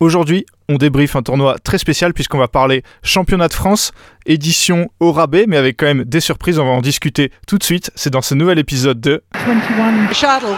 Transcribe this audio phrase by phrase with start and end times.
[0.00, 3.92] Aujourd'hui, on débriefe un tournoi très spécial puisqu'on va parler championnat de France,
[4.24, 6.58] édition au rabais, mais avec quand même des surprises.
[6.58, 7.90] On va en discuter tout de suite.
[7.96, 10.56] C'est dans ce nouvel épisode de 21 Shuttle.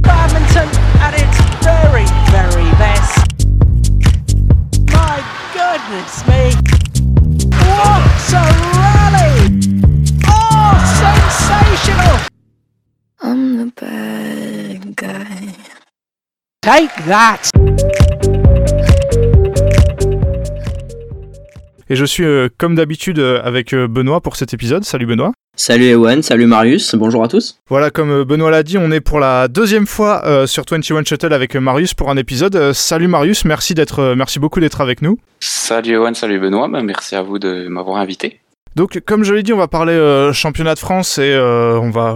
[0.00, 0.68] Badminton
[1.00, 3.28] at its very, very best.
[4.90, 5.22] My
[5.54, 6.50] goodness me.
[7.60, 8.42] What a
[8.74, 9.60] rally!
[10.26, 12.18] Oh, sensational!
[13.22, 15.54] I'm the bad guy.
[16.60, 18.47] Take that!
[21.90, 24.84] Et je suis euh, comme d'habitude euh, avec euh, Benoît pour cet épisode.
[24.84, 25.32] Salut Benoît.
[25.56, 27.60] Salut Ewan, salut Marius, bonjour à tous.
[27.68, 31.56] Voilà, comme Benoît l'a dit, on est pour la deuxième fois sur 21 Shuttle avec
[31.56, 32.72] Marius pour un épisode.
[32.74, 35.18] salut Marius, merci d'être, merci beaucoup d'être avec nous.
[35.40, 38.38] Salut Ewan, salut Benoît, bah, merci à vous de m'avoir invité.
[38.76, 42.14] Donc, comme je l'ai dit, on va parler championnat de France et on va,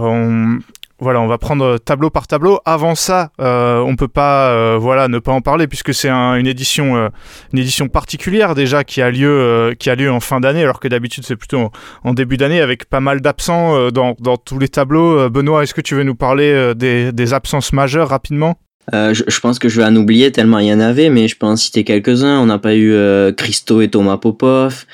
[1.03, 2.59] voilà, on va prendre tableau par tableau.
[2.65, 6.47] Avant ça, euh, on peut pas, euh, voilà, ne pas en parler puisque c'est une
[6.47, 7.09] édition, euh,
[7.51, 11.35] une édition particulière déjà qui a lieu, euh, en fin d'année, alors que d'habitude c'est
[11.35, 11.69] plutôt
[12.03, 15.29] en, début d'année avec pas mal d'absents dans, tous les tableaux.
[15.29, 18.57] Benoît, est-ce que tu veux nous parler des, absences majeures rapidement?
[18.91, 21.45] Je, pense que je vais en oublier tellement il y en avait, mais je peux
[21.45, 22.39] en citer quelques-uns.
[22.39, 22.95] On n'a pas eu
[23.35, 24.85] Christo et Thomas Popov.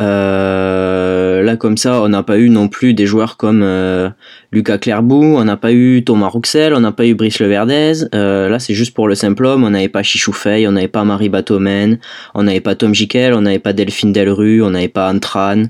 [0.00, 4.08] Euh, là, comme ça, on n'a pas eu non plus des joueurs comme euh,
[4.52, 8.04] Lucas Clairbout, on n'a pas eu Thomas Rouxel, on n'a pas eu Brice Leverdez.
[8.14, 9.64] Euh, là, c'est juste pour le simple homme.
[9.64, 11.98] On n'avait pas Chichoufei, on n'avait pas Marie Batomen,
[12.34, 15.64] on n'avait pas Tom Jikel, on n'avait pas Delphine Delru, on n'avait pas Antran.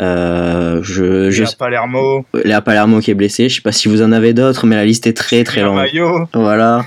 [0.00, 1.44] Euh, je, je...
[1.44, 2.24] Léa Palermo.
[2.44, 3.48] Léa Palermo qui est blessé.
[3.48, 5.80] Je sais pas si vous en avez d'autres, mais la liste est très très longue.
[6.34, 6.84] Voilà.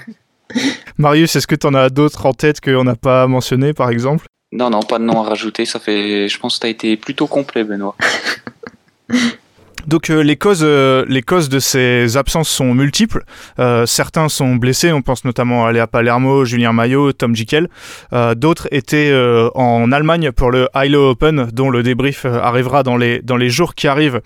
[0.97, 4.25] Marius, est-ce que tu en as d'autres en tête qu'on n'a pas mentionné, par exemple?
[4.53, 5.65] Non, non, pas de nom à rajouter.
[5.65, 7.95] Ça fait, je pense que tu été plutôt complet, Benoît.
[9.87, 13.25] Donc euh, les causes, euh, les causes de ces absences sont multiples.
[13.59, 17.67] Euh, certains sont blessés, on pense notamment à Léa Palermo, Julien Maillot, Tom Jikel.
[18.35, 19.13] D'autres étaient
[19.55, 23.75] en Allemagne pour le ILO Open, dont le débrief arrivera dans les dans les jours
[23.75, 24.21] qui arrivent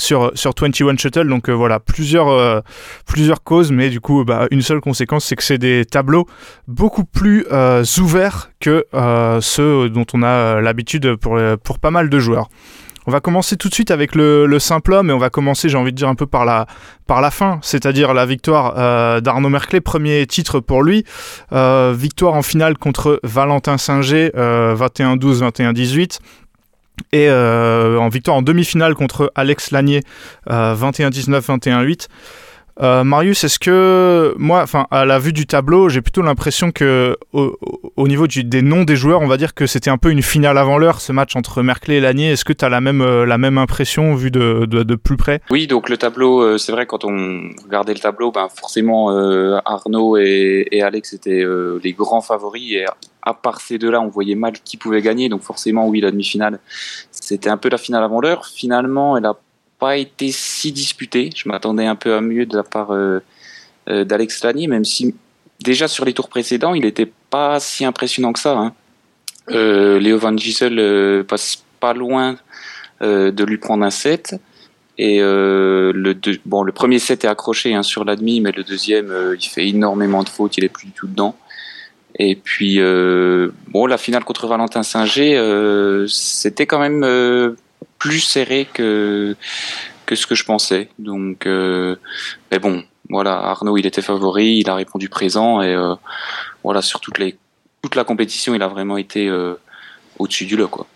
[0.00, 1.28] sur, sur 21 Shuttle.
[1.28, 2.60] Donc euh, voilà, plusieurs, euh,
[3.06, 6.26] plusieurs causes, mais du coup, bah, une seule conséquence, c'est que c'est des tableaux
[6.66, 8.86] beaucoup plus euh, ouverts que
[9.40, 12.48] ceux dont on a l'habitude pour, pour pas mal de joueurs.
[13.06, 15.68] On va commencer tout de suite avec le, le simple homme et on va commencer,
[15.68, 16.66] j'ai envie de dire, un peu par la,
[17.06, 21.04] par la fin, c'est-à-dire la victoire d'Arnaud Merclé, premier titre pour lui.
[21.50, 26.18] victoire en finale contre Valentin Singer, 21-12, 21-18
[27.12, 30.02] et euh, en victoire en demi-finale contre Alex Lanier,
[30.48, 32.08] 21-19, euh, 21-8.
[32.80, 37.16] Euh, Marius, est-ce que moi, enfin, à la vue du tableau, j'ai plutôt l'impression que
[37.32, 40.56] au, niveau des noms des joueurs, on va dire que c'était un peu une finale
[40.56, 42.30] avant l'heure, ce match entre Merclé et Lanier.
[42.30, 45.42] Est-ce que tu as la même, la même impression vu de, de, plus près?
[45.50, 49.10] Oui, donc le tableau, c'est vrai, quand on regardait le tableau, ben, forcément,
[49.64, 51.44] Arnaud et, Alex étaient
[51.82, 52.72] les grands favoris.
[52.72, 52.86] Et
[53.22, 55.28] à part ces deux-là, on voyait mal qui pouvait gagner.
[55.28, 56.58] Donc forcément, oui, la demi-finale,
[57.10, 58.46] c'était un peu la finale avant l'heure.
[58.46, 59.36] Finalement, elle n'a
[59.80, 61.30] pas été si disputée.
[61.34, 63.20] Je m'attendais un peu à mieux de la part euh,
[63.88, 65.14] euh, d'Alex Lani, même si
[65.60, 68.56] déjà sur les tours précédents, il n'était pas si impressionnant que ça.
[68.56, 68.74] Hein.
[69.50, 72.36] Euh, Léo Van Gisel passe pas loin
[73.00, 74.36] de lui prendre un set.
[74.98, 76.12] Et le,
[76.44, 80.22] bon, le premier set est accroché hein, sur l'admi, mais le deuxième, il fait énormément
[80.22, 81.34] de fautes, il est plus du tout dedans.
[82.18, 87.54] Et puis, euh, bon, la finale contre Valentin Singer, euh, c'était quand même euh,
[88.00, 89.36] plus serré que,
[90.06, 90.88] que ce que je pensais.
[90.98, 95.76] Donc, mais bon, voilà, Arnaud, il était favori, il a répondu présent et
[96.64, 97.38] voilà, sur toutes les,
[97.82, 99.30] toute la compétition, il a vraiment été
[100.18, 100.86] au-dessus du lot, quoi.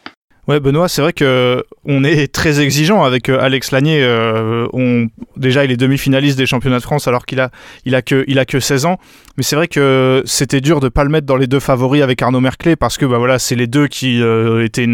[0.46, 4.02] Ouais, Benoît, c'est vrai que on est très exigeant avec euh, Alex Lanier.
[4.02, 5.06] Euh, on,
[5.38, 7.50] déjà, il est demi-finaliste des championnats de France alors qu'il a,
[7.86, 8.98] il a que, il a que 16 ans.
[9.38, 12.20] Mais c'est vrai que c'était dur de pas le mettre dans les deux favoris avec
[12.20, 14.86] Arnaud Merclé parce que bah voilà, c'est les deux qui euh, étaient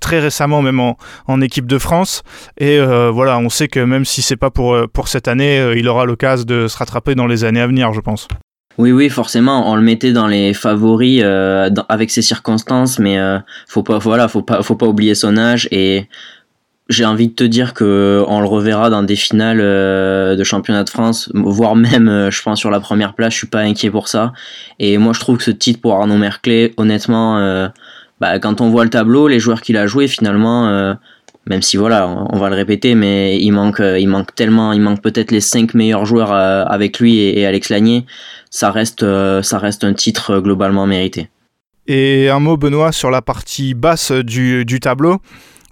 [0.00, 2.22] très récemment même en, en, équipe de France.
[2.58, 6.04] Et voilà, on sait que même si c'est pas pour pour cette année, il aura
[6.04, 8.28] l'occasion de se rattraper dans les années à venir, je pense.
[8.78, 13.38] Oui, oui, forcément, on le mettait dans les favoris euh, avec ces circonstances, mais euh,
[13.66, 16.08] faut pas, voilà, faut pas, faut pas oublier son âge et
[16.88, 20.82] j'ai envie de te dire que on le reverra dans des finales euh, de championnat
[20.84, 23.32] de France, voire même, je pense sur la première place.
[23.32, 24.32] Je suis pas inquiet pour ça.
[24.78, 27.70] Et moi, je trouve que ce titre pour Arnaud Merclé, honnêtement,
[28.20, 30.96] bah, quand on voit le tableau, les joueurs qu'il a joué, finalement
[31.50, 35.02] même si voilà, on, va le répéter, mais il manque, il manque tellement, il manque
[35.02, 38.06] peut-être les cinq meilleurs joueurs avec lui et, Alex Lagné
[38.50, 41.28] ça reste, euh, ça reste un titre globalement mérité.
[41.86, 45.18] Et un mot, Benoît, sur la partie basse du, tableau.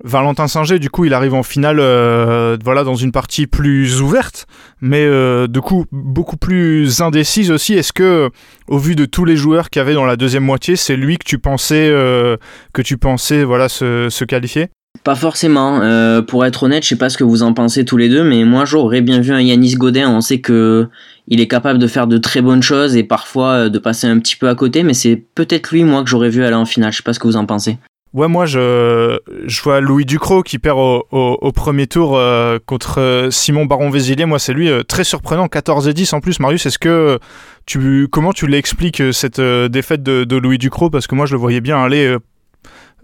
[0.05, 4.47] Valentin Singer, du coup, il arrive en finale, euh, voilà, dans une partie plus ouverte,
[4.81, 7.75] mais euh, du coup beaucoup plus indécise aussi.
[7.75, 8.31] Est-ce que,
[8.69, 11.19] au vu de tous les joueurs qu'il y avait dans la deuxième moitié, c'est lui
[11.19, 12.37] que tu pensais, euh,
[12.73, 14.69] que tu pensais, voilà, se qualifier?
[15.09, 15.81] Pas forcément.
[15.81, 18.25] Euh, pour être honnête, je sais pas ce que vous en pensez tous les deux,
[18.25, 20.07] mais moi j'aurais bien vu un Yanis Godin.
[20.11, 20.87] On sait que
[21.29, 24.19] il est capable de faire de très bonnes choses et parfois euh, de passer un
[24.19, 26.93] petit peu à côté, mais c'est peut-être lui, moi, que j'aurais vu aller en finale.
[26.93, 27.79] Je sais pas ce que vous en pensez.
[28.13, 29.17] Ouais, moi, je,
[29.63, 34.27] vois Louis Ducrot qui perd au, premier tour euh, contre Simon Baron-Vézilier.
[34.27, 36.39] Moi, c'est lui, très surprenant, 14 et 10 en plus.
[36.39, 37.19] Marius, est-ce que
[37.65, 40.91] tu, comment tu l'expliques cette défaite de, de Louis Ducrot?
[40.91, 42.15] Parce que moi, je le voyais bien aller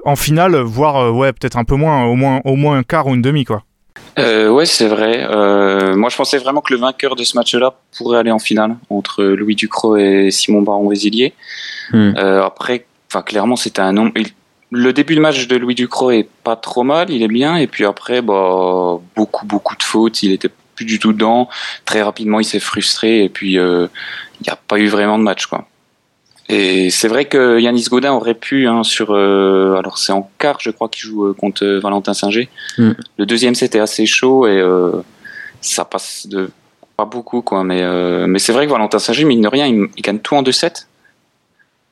[0.05, 3.07] en finale, voire, euh, ouais, peut-être un peu moins, au moins, au moins un quart
[3.07, 3.63] ou une demi, quoi.
[4.19, 5.27] Euh, ouais, c'est vrai.
[5.31, 8.77] Euh, moi, je pensais vraiment que le vainqueur de ce match-là pourrait aller en finale
[8.91, 11.33] entre Louis Ducrot et Simon Baron-Vézilier.
[11.93, 12.13] Hmm.
[12.17, 14.13] Euh, après, enfin, clairement, c'était un nombre.
[14.17, 14.29] il-
[14.71, 17.57] Le début de match de Louis Ducrot est pas trop mal, il est bien.
[17.57, 20.23] Et puis après, bah, beaucoup, beaucoup de fautes.
[20.23, 21.49] Il était plus du tout dedans.
[21.85, 23.23] Très rapidement, il s'est frustré.
[23.25, 23.87] Et puis, euh,
[24.41, 25.67] il n'y a pas eu vraiment de match, quoi.
[26.49, 30.59] Et c'est vrai que Yanis Godin aurait pu, hein, sur, euh, alors c'est en quart,
[30.61, 32.49] je crois, qu'il joue euh, contre euh, Valentin Singer.
[32.77, 32.91] Mm.
[33.19, 34.93] Le deuxième, c'était assez chaud et euh,
[35.63, 36.51] ça passe de
[36.97, 37.65] pas beaucoup, quoi.
[37.65, 40.35] Mais, euh, mais c'est vrai que Valentin Singer, mine de rien, il, il gagne tout
[40.37, 40.87] en 2-7.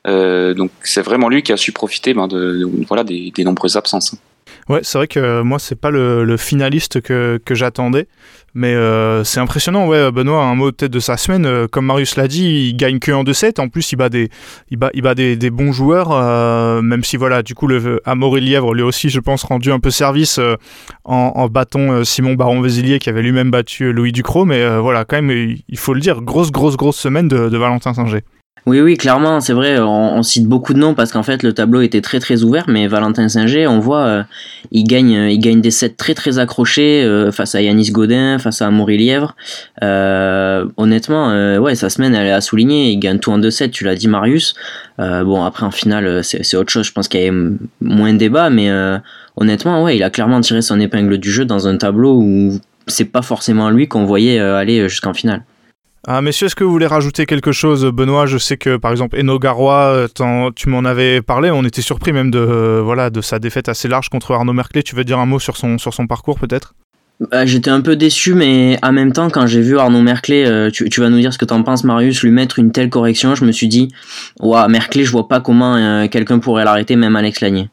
[0.05, 3.43] Euh, donc c'est vraiment lui qui a su profiter ben, de, de- voilà, des, des
[3.43, 4.15] nombreuses absences.
[4.69, 8.07] Ouais, c'est vrai que euh, moi, c'est pas le, finaliste que, j'attendais.
[8.55, 11.45] Mais euh, c'est impressionnant, ouais, Benoît, un mot peut-être de sa semaine.
[11.45, 13.59] euh, comme Marius l'a dit, il gagne que en 2-7.
[13.59, 14.29] En plus, il bat des,
[14.69, 16.11] il bat, il bat des, bons joueurs.
[16.81, 19.89] même si, voilà, du coup, le Amaury Lièvre, lui aussi, je pense, rendu un peu
[19.89, 20.39] service
[21.03, 24.45] en, en battant euh, Simon Baron-Vézilier, qui avait lui-même battu Louis Ducrot.
[24.45, 27.93] Mais voilà, quand même, il faut le dire, grosse, grosse, grosse semaine de, de Valentin
[27.93, 28.21] Singer.
[28.65, 31.81] Oui, oui, clairement, c'est vrai, on, cite beaucoup de noms parce qu'en fait le tableau
[31.81, 34.23] était très très ouvert, mais Valentin Singer, on voit, euh,
[34.71, 38.61] il, gagne, il gagne des sets très très accrochés euh, face à Yanis Godin, face
[38.61, 39.11] à Amaury.
[39.83, 43.83] Euh, honnêtement, ouais, sa semaine elle est à souligner, il gagne tout en 2-7, tu
[43.83, 44.55] l'as dit Marius.
[44.97, 48.49] Bon, après en finale, c'est autre chose, je pense qu'il y m- moins de débat,
[48.49, 48.71] mais
[49.35, 52.57] honnêtement, ouais, il a clairement tiré son épingle du jeu dans un tableau où
[52.87, 55.43] c'est pas forcément lui qu'on voyait aller jusqu'en finale.
[56.05, 59.17] Ah, messieurs, est-ce que vous voulez rajouter quelque chose Benoît, je sais que par exemple
[59.17, 63.21] Eno Garoua, euh, tu m'en avais parlé, on était surpris même de, euh, voilà, de
[63.21, 64.83] sa défaite assez large contre Arnaud Merclé.
[64.83, 66.75] Tu veux dire un mot sur son, sur son parcours peut-être?
[67.31, 70.69] Bah, J'étais un peu déçu, mais en même temps, quand j'ai vu Arnaud Merclé, euh,
[70.69, 73.35] tu, tu vas nous dire ce que t'en penses, Marius, lui mettre une telle correction,
[73.35, 73.89] je me suis dit,
[74.41, 77.69] ouah, Merclé, je vois pas comment euh, quelqu'un pourrait l'arrêter, même Alex Lanier.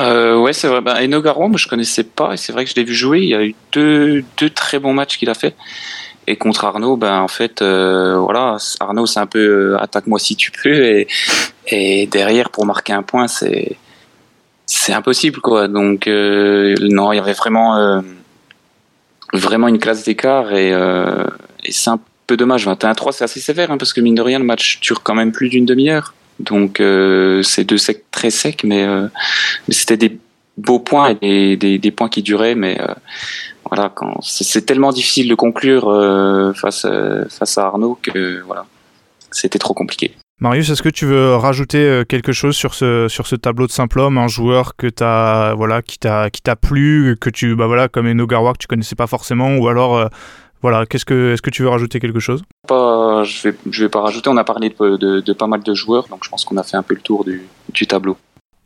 [0.00, 0.80] Euh, ouais, c'est vrai.
[0.80, 3.20] Ben, Eno Garouan, moi je connaissais pas et c'est vrai que je l'ai vu jouer.
[3.20, 5.54] Il y a eu deux, deux très bons matchs qu'il a fait.
[6.26, 10.36] Et contre Arnaud, ben en fait, euh, voilà, Arnaud c'est un peu euh, attaque-moi si
[10.36, 11.04] tu peux
[11.66, 13.76] et, derrière pour marquer un point, c'est
[14.66, 15.68] c'est impossible quoi.
[15.68, 18.02] Donc euh, non, il y avait vraiment
[19.32, 20.72] vraiment une classe d'écart et,
[21.68, 22.66] c'est un peu dommage.
[22.66, 25.32] 21-3, c'est assez sévère hein, parce que mine de rien, le match dure quand même
[25.32, 26.14] plus d'une demi-heure.
[26.40, 26.82] Donc
[27.42, 28.86] c'est deux secs très secs, mais,
[29.68, 30.18] c'était des
[30.56, 32.78] beaux points et des, des, points qui duraient, mais
[33.70, 38.66] voilà, quand c'est tellement difficile de conclure euh, face à, face à Arnaud que voilà,
[39.30, 40.14] c'était trop compliqué.
[40.40, 43.72] Marius, est-ce que tu veux rajouter euh, quelque chose sur ce, sur ce tableau de
[43.72, 47.68] simple homme, un joueur que t'as, voilà, qui t'a, qui t'a plu, que tu, bah
[47.68, 50.08] voilà, comme Eno Garoua que tu connaissais pas forcément, ou alors, euh,
[50.60, 52.42] voilà, qu'est-ce que, est-ce que tu veux rajouter quelque chose?
[52.66, 54.28] Pas, je vais je vais pas rajouter.
[54.28, 56.62] On a parlé de, de, de pas mal de joueurs, donc je pense qu'on a
[56.62, 58.16] fait un peu le tour du, du tableau.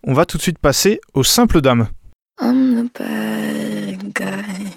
[0.06, 1.88] On va tout de suite passer aux simples dames.
[2.40, 4.70] I'm the bad guy.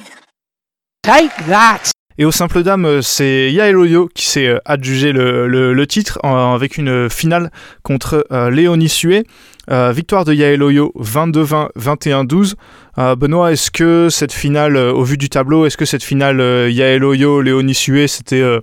[1.03, 1.91] Take that!
[2.17, 5.87] Et au simple dame, euh, c'est Yael Oyo qui s'est euh, adjugé le, le- le
[5.87, 7.49] titre avec une finale
[7.81, 9.25] contre euh, Léonie Sué.
[9.71, 12.53] Euh, victoire de Yael Oyo 22-20, 21-12.
[12.99, 16.39] Euh, Benoît, est-ce que cette finale, euh, au vu du tableau, est-ce que cette finale
[16.41, 18.59] euh, Yael Oyo, Léonie Sué, c'était euh,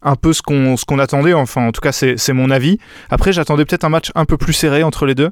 [0.00, 1.34] un peu ce qu'on ce qu'on attendait?
[1.34, 2.78] Enfin, en tout cas, c'est c'est mon avis.
[3.10, 5.30] Après, j'attendais peut-être un match un peu plus serré entre les deux.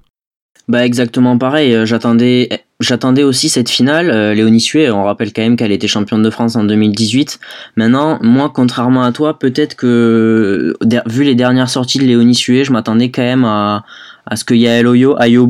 [0.69, 2.49] Bah exactement pareil, euh, j'attendais
[2.81, 6.31] j'attendais aussi cette finale, euh, Léonie Sué, on rappelle quand même qu'elle était championne de
[6.31, 7.39] France en 2018.
[7.77, 10.75] Maintenant, moi contrairement à toi, peut-être que
[11.07, 13.85] vu les dernières sorties de Léonie Sué, je m'attendais quand même à,
[14.27, 15.47] à ce que Yael Oyo aille au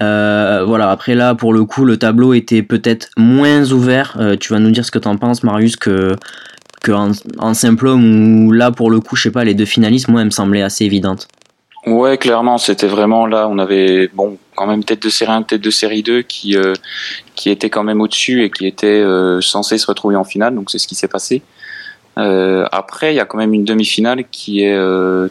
[0.00, 4.16] voilà, après là pour le coup, le tableau était peut-être moins ouvert.
[4.18, 6.16] Euh, tu vas nous dire ce que t'en penses Marius que
[6.82, 9.66] que en, en simple homme où là pour le coup, je sais pas, les deux
[9.66, 11.28] finalistes moi elles me semblaient assez évidentes.
[11.86, 13.48] Ouais, clairement, c'était vraiment là.
[13.48, 16.74] On avait bon, quand même tête de série 1, tête de série 2 qui euh,
[17.34, 20.54] qui était quand même au-dessus et qui était euh, censé se retrouver en finale.
[20.54, 21.42] Donc c'est ce qui s'est passé.
[22.18, 25.28] Euh, après, il y a quand même une demi-finale qui est euh,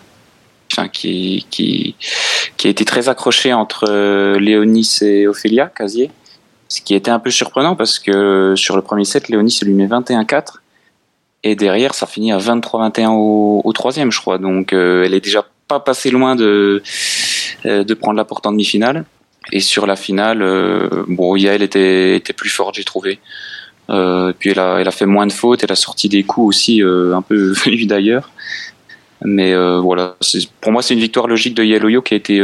[0.72, 1.96] enfin, qui, qui
[2.58, 6.10] qui a été très accrochée entre euh, Léonis et Ophélia Casier.
[6.68, 9.74] Ce qui était un peu surprenant parce que sur le premier set, Léonie se lui
[9.74, 10.58] met 21-4.
[11.44, 14.38] Et derrière, ça finit à 23-21 au, au, troisième, je crois.
[14.38, 16.84] Donc, euh, elle est déjà pas passée loin de,
[17.66, 19.06] euh, de prendre la porte en demi-finale.
[19.54, 23.20] Et sur la finale, euh, bon, Yael était, était plus forte, j'ai trouvé.
[23.90, 26.48] Euh, puis elle a, elle a fait moins de fautes, elle a sorti des coups
[26.48, 28.30] aussi un peu venus d'ailleurs.
[29.22, 30.16] Mais voilà,
[30.62, 32.42] pour moi, c'est une victoire logique de Yeloyo qui a été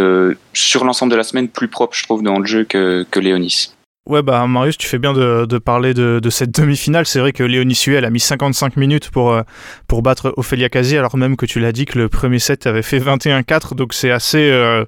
[0.54, 3.72] sur l'ensemble de la semaine plus propre, je trouve, dans le jeu que, que Léonis.
[4.08, 7.08] Ouais, bah Marius, tu fais bien de, de parler de, de cette demi-finale.
[7.08, 9.42] C'est vrai que Léonie Huel a mis 55 minutes pour, euh,
[9.88, 12.84] pour battre Ophélia Kazi, alors même que tu l'as dit que le premier set avait
[12.84, 14.86] fait 21-4, donc c'est assez, euh,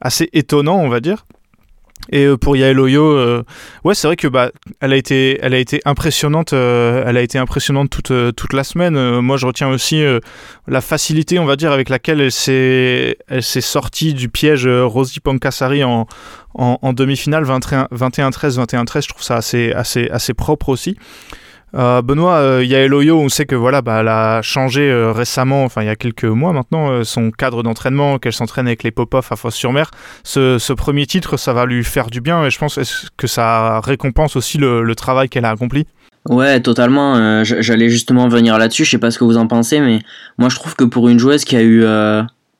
[0.00, 1.24] assez étonnant, on va dire.
[2.10, 3.44] Et euh, pour Yael Oyo, euh,
[3.84, 4.50] ouais, c'est vrai que bah,
[4.80, 6.52] elle a été, elle a été impressionnante.
[6.52, 9.20] Euh, elle a été impressionnante toute toute la semaine.
[9.20, 10.02] moi, je retiens aussi
[10.66, 15.20] la facilité, on va dire, avec laquelle elle s'est, elle s'est sortie du piège Rosie
[15.20, 16.06] Pankasari en,
[16.54, 19.02] en, en demi-finale 21-13, 21-13.
[19.02, 20.96] Je trouve ça assez, assez, assez propre aussi.
[21.74, 25.64] Euh, Benoît, euh, Yael Oyo, on sait que voilà, bah, elle a changé euh, récemment,
[25.64, 29.30] enfin il y a quelques mois maintenant, son cadre d'entraînement, qu'elle s'entraîne avec les pop-off
[29.32, 29.90] à Fosse-sur-Mer.
[30.24, 32.78] Ce, ce, premier titre, ça va lui faire du bien et je pense
[33.16, 35.86] que ça récompense aussi le, travail qu'elle a accompli.
[36.28, 37.44] Ouais, totalement.
[37.44, 38.84] J'allais justement venir là-dessus.
[38.84, 40.00] Je sais pas ce que vous en pensez, mais
[40.38, 41.82] moi je trouve que pour une joueuse qui a eu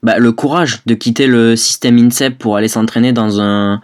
[0.03, 3.81] bah, le courage de quitter le système INSEP pour aller s'entraîner dans un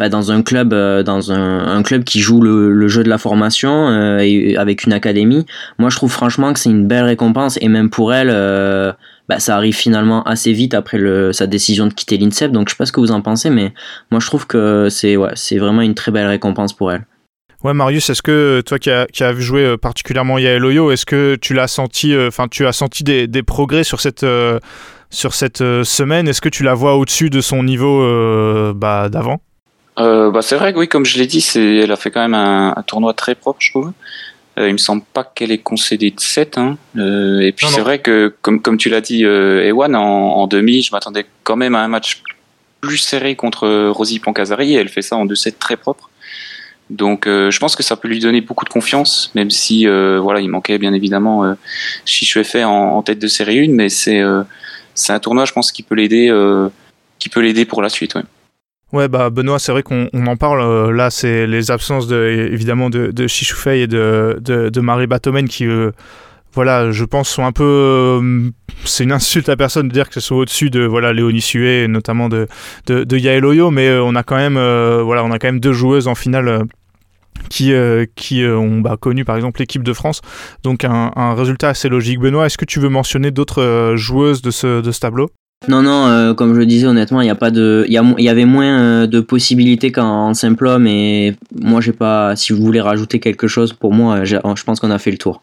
[0.00, 3.90] bah, dans un club euh, dans un, club qui joue le, jeu de la formation
[3.90, 5.44] euh, avec une académie.
[5.78, 7.58] Moi je trouve franchement que c'est une belle récompense.
[7.60, 8.94] Et même pour elle euh,
[9.28, 12.50] bah, ça arrive finalement assez vite après le, sa décision de quitter l'INSEP.
[12.50, 13.74] Donc je sais pas ce que vous en pensez mais
[14.10, 17.04] moi je trouve que c'est ouais, c'est vraiment une très belle récompense pour elle.
[17.62, 21.36] Ouais, Marius, est-ce que toi qui as, qui as jouer particulièrement Yael Oyo, est-ce que
[21.38, 24.24] tu l'as senti, enfin, tu as senti des, des progrès sur cette,
[25.10, 26.26] sur cette semaine?
[26.26, 28.00] Est-ce que tu la vois au-dessus de son niveau
[28.72, 29.42] bah, d'avant?
[30.00, 32.34] Euh, bah, c'est vrai que oui, comme je l'ai dit, elle a fait quand même
[32.34, 33.92] un, un tournoi très propre, je trouve.
[34.58, 36.58] Euh, il me semble pas qu'elle ait concédé de 7.
[36.58, 36.76] Hein.
[36.96, 40.46] Euh, et puis c'est vrai que, comme, comme tu l'as dit, euh, Ewan, en, en,
[40.46, 42.22] demi, je m'attendais quand même à un match
[42.80, 46.10] plus serré contre Rosie Pancasari et elle fait ça en 2-7 très propre.
[46.88, 50.48] Donc je pense que ça peut lui donner beaucoup de confiance, même si voilà, il
[50.48, 51.54] manquait bien évidemment euh,
[52.64, 54.20] en, en tête de série 1, mais c'est
[54.94, 56.34] c'est un tournoi, je pense, qui peut l'aider
[57.20, 58.14] qui peut l'aider pour la suite.
[58.16, 58.22] Ouais.
[58.92, 60.60] Ouais, bah Benoît, c'est vrai qu'on en parle.
[60.60, 65.64] Euh, là, c'est les absences de, évidemment de, Chichoufei et de, de, Marie Batomen qui,
[65.64, 65.92] euh,
[66.54, 67.62] voilà, je pense, sont un peu.
[67.62, 68.50] Euh,
[68.84, 71.84] c'est une insulte à personne de dire que ce soit au-dessus de voilà Léonie Sué,
[71.84, 72.48] et notamment de,
[72.86, 76.16] de, Oyo, mais on a quand même, voilà, on a quand même deux joueuses en
[76.16, 76.64] finale
[77.48, 77.72] qui,
[78.16, 80.20] qui ont bah, connu par exemple l'équipe de France.
[80.64, 82.18] Donc un, résultat assez logique.
[82.18, 85.30] Benoît, est-ce que tu veux mentionner d'autres joueuses de ce, de ce tableau?
[85.68, 87.98] Non, non, euh, comme je le disais, honnêtement, il y a pas de, il y,
[87.98, 92.34] a, y avait moins de possibilités qu'en simple homme, et moi, j'ai pas.
[92.36, 95.42] Si vous voulez rajouter quelque chose, pour moi, je pense qu'on a fait le tour.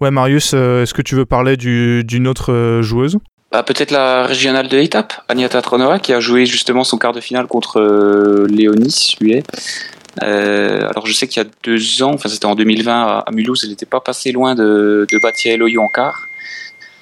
[0.00, 3.18] Ouais, Marius, est-ce que tu veux parler d'une autre joueuse?
[3.52, 7.20] Bah, Peut-être la régionale de l'étape, Agnata Tronova, qui a joué justement son quart de
[7.20, 9.42] finale contre euh, Léonis, lui
[10.22, 13.30] euh, alors je sais qu'il y a deux ans, enfin c'était en 2020 à, à
[13.32, 16.18] Mulhouse, elle n'était pas passée loin de, de Batia Eloyo en quart.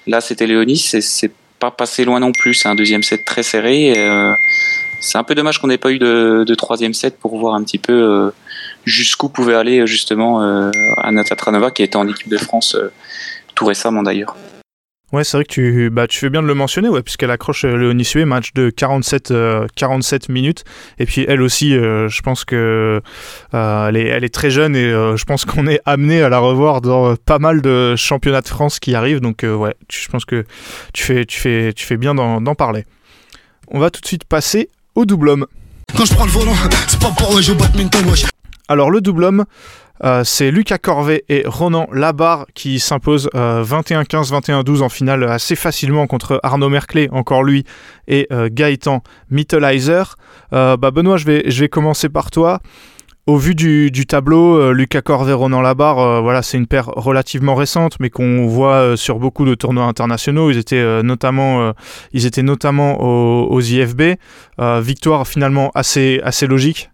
[0.09, 3.43] Là c'était Léonis et c'est pas passé loin non plus, c'est un deuxième set très
[3.43, 3.95] serré.
[3.97, 4.35] Euh,
[5.01, 7.79] c'est un peu dommage qu'on n'ait pas eu de, troisième set pour voir un petit
[7.79, 8.31] peu euh,
[8.85, 12.77] jusqu'où pouvait aller justement euh, Anata Tranova qui était en équipe de France
[13.55, 14.37] tout récemment d'ailleurs.
[15.15, 17.65] Ouais, c'est vrai que tu, bah, tu fais bien de le mentionner, ouais, puisqu'elle accroche
[17.65, 20.65] euh, Léonie Sué, match de 47, euh, 47 minutes.
[20.99, 23.01] Et puis elle aussi, euh, je pense que
[23.55, 26.29] euh, elle, est, elle est très jeune et euh, je pense qu'on est amené à
[26.31, 29.21] la revoir dans pas mal de championnats de France qui arrivent.
[29.21, 30.45] Donc ouais, je pense que
[30.93, 32.85] tu fais, tu fais, tu fais bien d'en parler.
[33.69, 35.47] On va tout de suite passer au double homme.
[35.97, 36.55] Quand je prends le volant,
[36.89, 38.25] c'est pas pour jouer au badminton, wesh.
[38.67, 39.45] Alors le double homme,
[40.03, 45.55] euh, c'est Lucas Corvet et Ronan Labarre qui s'imposent euh, 21-15, 21-12 en finale assez
[45.55, 47.65] facilement contre Arnaud Merclé, encore lui,
[48.09, 50.17] et euh, Gaëtan Mittelizer.
[50.51, 52.61] bah Benoît, je vais, je vais commencer par toi.
[53.27, 56.91] Au vu du, du tableau, euh, Lucas Corvet, Ronan Labarre, euh, voilà, c'est une paire
[56.95, 60.51] relativement récente, mais qu'on voit euh, sur beaucoup de tournois internationaux.
[60.51, 61.73] Ils étaient notamment,
[62.13, 64.19] ils étaient notamment aux, aux IFB.
[64.59, 66.91] victoire finalement assez, assez logique.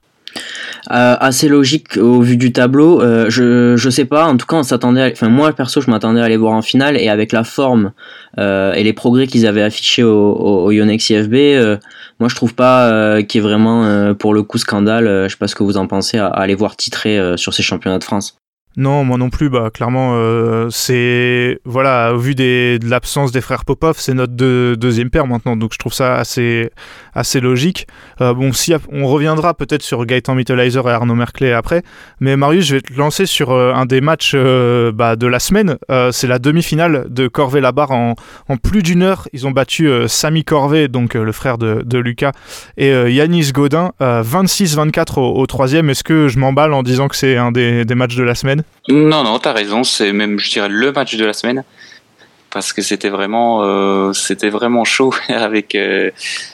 [0.90, 3.02] Euh, assez logique au vu du tableau.
[3.02, 4.26] Euh, je je sais pas.
[4.26, 5.12] En tout cas, on s'attendait.
[5.12, 7.92] Enfin, moi perso, je m'attendais à les voir en finale et avec la forme
[8.38, 11.78] euh, et les progrès qu'ils avaient affichés au, au, Yonex IFB,
[12.18, 15.24] moi je trouve pas qu'il y ait vraiment pour le coup scandale.
[15.24, 17.62] je sais pas ce que vous en pensez à, à les voir titrer sur ces
[17.62, 18.36] championnats de France.
[18.76, 19.50] Non, moi non plus.
[19.50, 20.16] Bah, clairement,
[20.70, 24.34] c'est voilà, au vu de l'absence des frères Popov, c'est notre
[24.74, 25.56] deuxième paire maintenant.
[25.56, 26.70] Donc je trouve ça assez
[27.14, 27.86] assez logique.
[28.20, 31.82] Euh, bon, si on reviendra peut-être sur Gaëtan Mittelizer et Arnaud Merclé après,
[32.20, 35.76] mais Marius, je vais te lancer sur euh, un des matchs bah, de la semaine.
[36.12, 38.14] c'est la demi-finale de Corvée-Labarre en,
[38.48, 39.28] en plus d'une heure.
[39.32, 42.32] Ils ont battu Samy Corvée, donc le frère de, Lucas,
[42.76, 45.90] et Yanis Godin, 26-24 au, au, troisième.
[45.90, 48.62] Est-ce que je m'emballe en disant que c'est un des, des matchs de la semaine?
[48.88, 49.84] Non, non, t'as raison.
[49.84, 51.64] C'est même, je dirais, le match de la semaine
[52.50, 56.10] parce que c'était vraiment, euh, c'était vraiment chaud avec euh,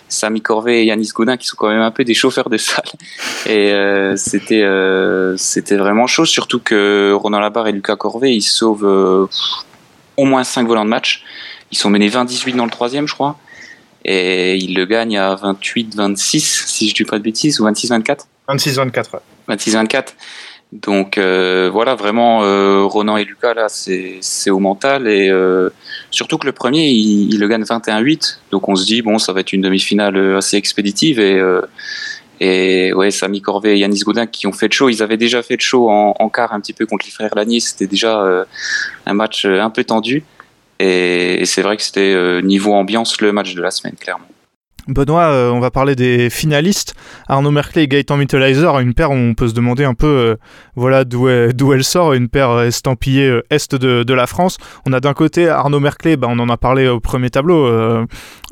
[0.09, 2.85] Samy Corvet et Yanis Godin qui sont quand même un peu des chauffeurs de salle.
[3.47, 8.43] Et euh, c'était, euh, c'était vraiment chaud, surtout que Ronan Labarre et Lucas Corvet ils
[8.43, 9.27] sauvent euh,
[10.17, 11.25] au moins 5 volants de match.
[11.73, 13.37] Ils sont menés 20-18 dans le troisième, je crois.
[14.05, 19.15] Et ils le gagnent à 28-26, si je dis pas de bêtises, ou 26-24 26-24,
[19.49, 19.57] ouais.
[19.57, 20.09] 26-24.
[20.73, 25.07] Donc euh, voilà, vraiment, euh, Ronan et Lucas, là, c'est au mental.
[25.09, 25.71] Et euh,
[26.11, 28.39] surtout que le premier, il, le gagne 21-8.
[28.51, 31.21] Donc on se dit, bon, ça va être une demi-finale assez expéditive.
[31.21, 31.41] Et,
[32.41, 34.89] et ouais, Samy Corvet et Yanis Godin qui ont fait de show.
[34.89, 37.35] Ils avaient déjà fait de show en, en quart un petit peu contre les frères
[37.35, 37.61] Lanier.
[37.61, 38.45] C'était déjà
[39.07, 40.25] un match un peu tendu.
[40.79, 44.27] Et c'est vrai que c'était niveau ambiance le match de la semaine, clairement.
[44.89, 46.95] Benoît, euh, on va parler des finalistes.
[47.29, 50.37] Arnaud Merclé et Gaëtan Mittelizer, une paire où on peut se demander un peu euh,
[50.77, 54.59] voilà d'où elle sort, une paire estampillée euh, est de, la France.
[54.87, 58.07] On a d'un côté Arnaud Merclé, bah, on en a parlé au premier tableau,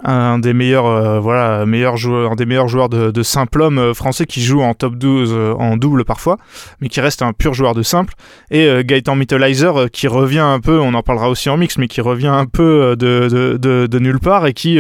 [0.05, 4.43] un des meilleurs, voilà, meilleurs joueurs, un des meilleurs joueurs de, simple homme français qui
[4.43, 6.37] joue en top 12 en double parfois,
[6.81, 8.15] mais qui reste un pur joueur de simple.
[8.51, 12.01] Et Gaëtan Mittelizer qui revient un peu, on en parlera aussi en mix, mais qui
[12.01, 14.79] revient un peu de, nulle part et qui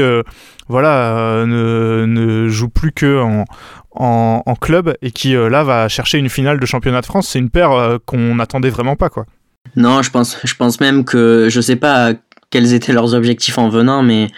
[0.68, 3.22] voilà, euh, ne, joue plus que
[3.92, 7.28] en, club et qui euh, là va chercher une finale de championnat de France.
[7.28, 9.26] C'est une paire euh, qu'on n'attendait vraiment pas, quoi.
[9.76, 12.12] Non, je pense, je pense même que je sais pas
[12.50, 14.28] quels étaient leurs objectifs en venant, mais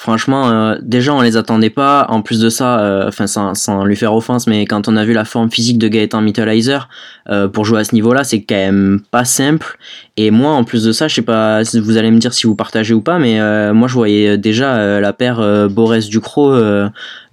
[0.00, 2.06] franchement, euh, déjà on les attendait pas.
[2.08, 5.12] En plus de ça, euh, enfin sans, lui faire offense, mais quand on a vu
[5.12, 6.88] la forme physique de Gaëtan Mittelizer
[7.28, 9.76] euh, pour jouer à ce niveau-là, c'est quand même pas simple.
[10.16, 12.54] Et moi, en plus de ça, je sais pas, vous allez me dire si vous
[12.54, 13.38] partagez ou pas, mais
[13.72, 16.54] moi je voyais déjà la paire Boris Ducrot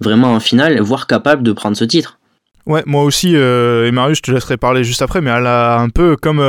[0.00, 2.18] vraiment en finale, voire capable de prendre ce titre.
[2.66, 5.88] Ouais, moi aussi, et Marius, je te laisserai parler juste après, mais elle a un
[5.88, 6.40] peu comme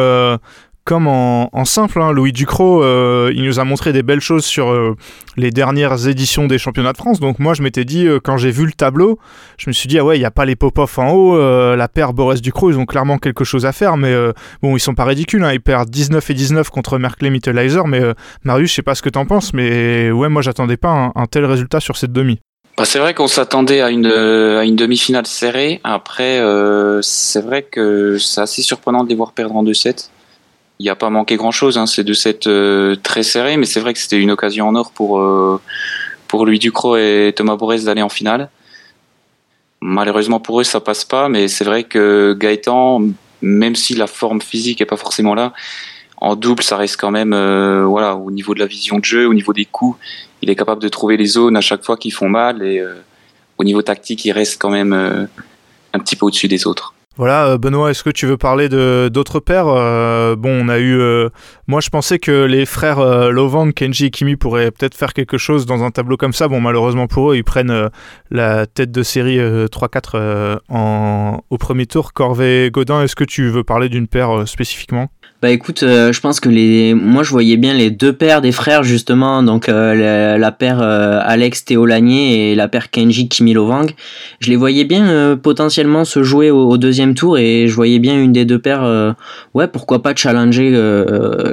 [0.90, 2.02] comme en, simple.
[2.02, 2.12] Hein.
[2.12, 4.96] Louis Ducrot, euh, il nous a montré des belles choses sur euh,
[5.38, 7.20] les dernières éditions des championnats de France.
[7.20, 9.20] Donc moi, je m'étais dit, euh, quand j'ai vu le tableau,
[9.60, 11.38] je me suis dit, ah ouais, il n'y a pas les Popov en haut.
[11.76, 13.98] la paire Boris Ducrot, ils ont clairement quelque chose à faire.
[13.98, 14.16] Mais
[14.64, 15.44] bon, ils sont pas ridicules.
[15.44, 15.54] Hein.
[15.54, 17.86] Ils perdent 19 et 19 contre Merkley Mittelizer.
[17.86, 18.02] Mais
[18.44, 19.54] Marius, je sais pas ce que t'en penses.
[19.54, 22.40] Mais ouais, moi, j'attendais pas un, tel résultat sur cette demi.
[22.80, 25.82] Bah, c'est vrai qu'on s'attendait à une, à une demi-finale serrée.
[25.84, 26.42] Après,
[27.04, 30.10] c'est vrai que c'est assez surprenant de les voir perdre en 2-7
[30.80, 31.78] il n'y a pas manqué grand chose.
[31.78, 31.86] Hein.
[31.86, 34.92] C'est de cette euh, très serré, mais c'est vrai que c'était une occasion en or
[34.92, 35.62] pour euh,
[36.28, 38.50] pour Louis Ducrot et Thomas Borès d'aller en finale.
[39.82, 43.02] Malheureusement pour eux, ça passe pas, mais c'est vrai que Gaëtan,
[43.42, 45.54] même si la forme physique est pas forcément là,
[46.18, 49.26] en double, ça reste quand même, euh, voilà, au niveau de la vision de jeu,
[49.26, 49.98] au niveau des coups,
[50.42, 52.84] il est capable de trouver les zones à chaque fois qui font mal, et
[53.58, 56.94] au niveau tactique, il reste quand même un petit peu au-dessus des autres.
[57.18, 60.78] Voilà, euh, Benoît, est-ce que tu veux parler de d'autres pères euh, Bon, on a
[60.80, 60.98] eu.
[60.98, 61.30] Euh,
[61.68, 65.66] moi, je pensais que les frères Lovang, Kenji et Kimi pourraient peut-être faire quelque chose
[65.66, 66.48] dans un tableau comme ça.
[66.48, 67.90] Bon, malheureusement pour eux, ils prennent
[68.32, 70.60] la tête de série 3-4
[71.50, 72.14] au premier tour.
[72.14, 75.10] Corvée Godin, est-ce que tu veux parler d'une paire spécifiquement?
[75.42, 78.52] Bah écoute, euh, je pense que les, moi je voyais bien les deux paires des
[78.52, 83.86] frères justement, donc euh, la, paire euh, Alex Théolanier et la paire Kenji Kimilovang.
[84.42, 88.34] Je les voyais bien potentiellement se jouer au, deuxième tour et je voyais bien une
[88.34, 89.16] des deux paires,
[89.54, 90.72] ouais pourquoi pas challenger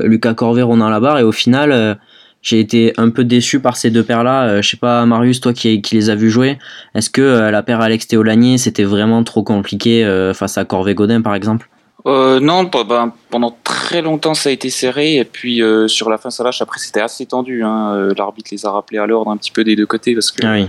[0.03, 1.97] Lucas Corvet, Ronan Labarre et au final
[2.43, 4.61] j'ai été un peu déçu par ces deux paires là.
[4.61, 6.59] je sais pas Marius, toi qui, qui les as vus jouer,
[6.97, 11.37] est-ce que la paire Alex Théolanier c'était vraiment trop compliqué face à Corvet Godin par
[11.37, 11.69] exemple?
[12.07, 16.19] Euh, non, ben, pendant très longtemps ça a été serré et puis euh, sur la
[16.19, 16.63] fin ça lâche.
[16.63, 17.65] Après c'était assez tendu.
[17.65, 17.95] Hein.
[17.95, 20.47] Euh, l'arbitre les a rappelés à l'ordre un petit peu des deux côtés parce que
[20.47, 20.69] ah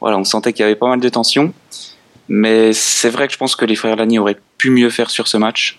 [0.00, 1.52] voilà, on sentait qu'il y avait pas mal de tension.
[2.28, 5.26] Mais c'est vrai que je pense que les frères Lani auraient pu mieux faire sur
[5.26, 5.78] ce match.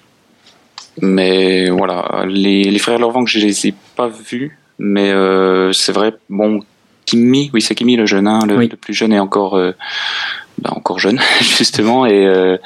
[1.02, 5.14] Mais voilà, les, les frères Lorvan que je les ai pas vus, mais
[5.72, 6.16] c'est vrai.
[6.28, 6.60] Bon,
[7.10, 9.58] Kimi, oui c'est Kimi le jeune, hein, le, le, plus jeune est encore
[10.62, 12.58] bah, encore jeune justement et euh,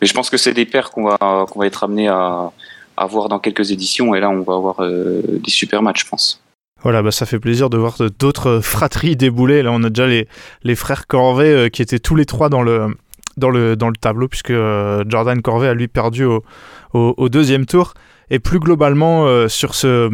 [0.00, 2.50] mais je pense que c'est des paires qu'on va qu'on va être amené à,
[2.96, 6.08] à voir dans quelques éditions et là on va avoir euh, des super matchs je
[6.08, 6.42] pense.
[6.82, 9.64] Voilà, bah ça fait plaisir de voir d'autres fratries débouler.
[9.64, 10.28] Là, on a déjà les,
[10.62, 12.96] les frères Corvet euh, qui étaient tous les trois dans le,
[13.36, 16.44] dans le, dans le tableau, puisque Jordan Corvet a lui perdu au,
[16.94, 17.94] au, au deuxième tour.
[18.30, 20.08] Et plus globalement, sur ce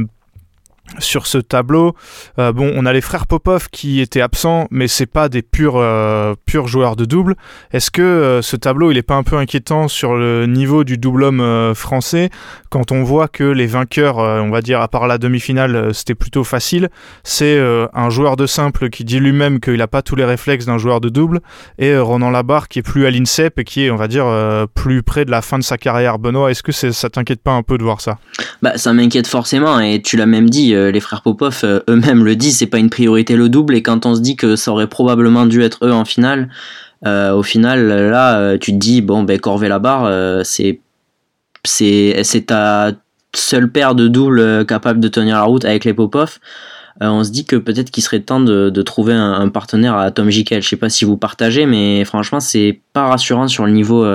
[0.98, 1.94] sur ce tableau.
[2.38, 5.76] Euh, bon, on a les frères Popov qui étaient absents, mais c'est pas des purs,
[5.76, 7.36] euh, purs joueurs de double.
[7.72, 10.98] Est-ce que euh, ce tableau, il est pas un peu inquiétant sur le niveau du
[10.98, 12.30] double homme français?
[12.70, 16.44] Quand on voit que les vainqueurs, on va dire à part la demi-finale, c'était plutôt
[16.44, 16.88] facile.
[17.22, 17.58] C'est
[17.94, 21.00] un joueur de simple qui dit lui-même qu'il n'a pas tous les réflexes d'un joueur
[21.00, 21.40] de double,
[21.78, 24.26] et Ronan Labarre qui est plus à l'INSEP et qui est, on va dire,
[24.74, 26.18] plus près de la fin de sa carrière.
[26.18, 28.18] Benoît, est-ce que ça t'inquiète pas un peu de voir ça?
[28.60, 32.24] Bah, ça m'inquiète forcément, et tu l'as même dit euh, les frères Popov euh, eux-mêmes
[32.24, 33.74] le disent, c'est pas une priorité le double.
[33.74, 36.48] Et quand on se dit que ça aurait probablement dû être eux en finale,
[37.06, 40.80] euh, au final, là, tu te dis, bon, ben, Corvée la barre, c'est,
[41.64, 42.92] c'est, ta
[43.34, 46.38] seule paire de doubles capable de tenir la route avec les Popov.
[47.00, 50.62] on se dit que peut-être qu'il serait temps de, trouver un, partenaire à Tom Jikel.
[50.62, 54.06] Je sais pas si vous partagez, mais franchement, c'est pas rassurant sur le niveau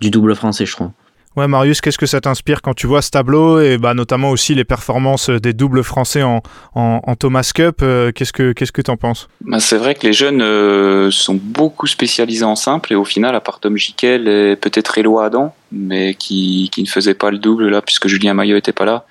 [0.00, 0.90] du double français, je trouve.
[1.36, 4.54] Ouais, Marius, qu'est-ce que ça t'inspire quand tu vois ce tableau et bah, notamment aussi
[4.54, 6.40] les performances des doubles français en,
[6.74, 9.28] en, Thomas Cup euh, Qu'est-ce que qu'est-ce que penses?
[9.42, 13.34] Bah, C'est vrai que les jeunes euh, sont beaucoup spécialisés en simple et au final,
[13.34, 17.36] à part Tom Jikel et peut-être Eloi Adam, mais qui, qui ne faisait pas le
[17.36, 19.04] double là puisque Julien Maillot était pas là.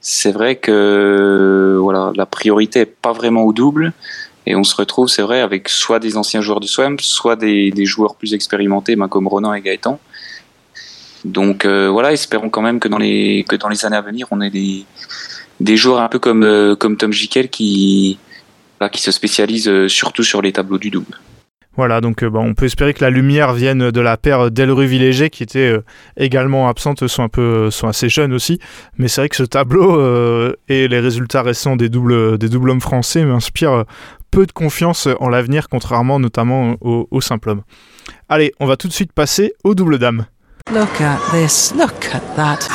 [0.00, 3.92] C'est vrai que voilà, la priorité est pas vraiment au double.
[4.46, 7.70] Et on se retrouve, c'est vrai, avec soit des anciens joueurs de SWAM, soit des,
[7.70, 10.00] des joueurs plus expérimentés, ben, comme Ronan et Gaëtan.
[11.24, 14.26] Donc euh, voilà, espérons quand même que dans les que dans les années à venir,
[14.30, 14.84] on ait des
[15.60, 18.18] des joueurs un peu comme euh, comme Tom Jikel qui
[18.92, 21.18] qui se spécialisent euh, surtout sur les tableaux du double.
[21.76, 25.30] Voilà, donc bah, on peut espérer que la lumière vienne de la paire d'Elru Villéger
[25.30, 25.78] qui était
[26.16, 28.58] également absente, sont un peu sont assez jeunes aussi.
[28.98, 32.80] Mais c'est vrai que ce tableau et les résultats récents des doubles des doubles hommes
[32.80, 33.84] français m'inspirent
[34.30, 37.62] peu de confiance en l'avenir, contrairement notamment au, au simple homme.
[38.28, 40.26] Allez, on va tout de suite passer aux doubles dames.
[40.68, 42.68] Look at this, look at that.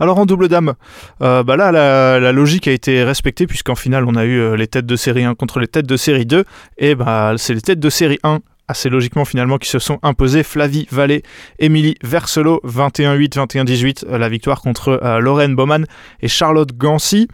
[0.00, 0.74] Alors en double dame,
[1.22, 4.66] euh, bah là la, logique a été respectée puisqu'en finale on a eu euh, les
[4.66, 6.44] têtes de série 1 contre les têtes de série 2
[6.78, 10.42] et bah c'est les têtes de série 1 assez logiquement finalement qui se sont imposées
[10.42, 11.22] Flavie Vallée,
[11.60, 15.86] Émilie Verselo 21-8, 21-18 euh, la victoire contre Lorraine Baumann
[16.20, 17.28] et Charlotte Gancy.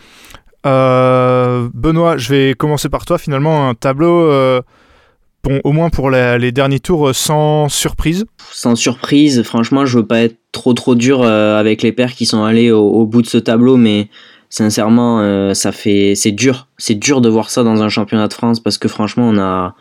[0.64, 4.62] Benoît, je vais commencer par toi finalement un tableau
[5.42, 8.26] Bon, au moins pour les derniers tours, euh, sans surprise.
[8.52, 12.26] Sans surprise, franchement, je veux pas être trop trop dur euh, avec les pairs qui
[12.26, 14.08] sont allés au, bout de ce tableau, mais
[14.50, 18.76] sincèrement, euh, c'est dur, c'est dur de voir ça dans un championnat de France parce
[18.76, 19.74] que franchement, on a,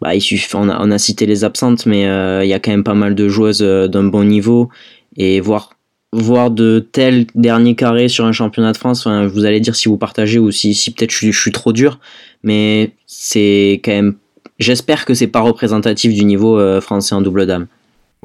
[0.00, 2.02] bah, il suffit, on a, cité les absentes, mais
[2.44, 4.70] il y a quand même pas mal de joueuses d'un bon niveau
[5.16, 5.70] et voir
[6.12, 9.96] voir de tels derniers carrés sur un championnat de France, vous allez dire si vous
[9.96, 11.98] partagez ou si, si peut-être je, je suis trop dur,
[12.44, 14.14] mais c'est quand même
[14.58, 17.66] J'espère que c'est pas représentatif du niveau euh, français en double dame.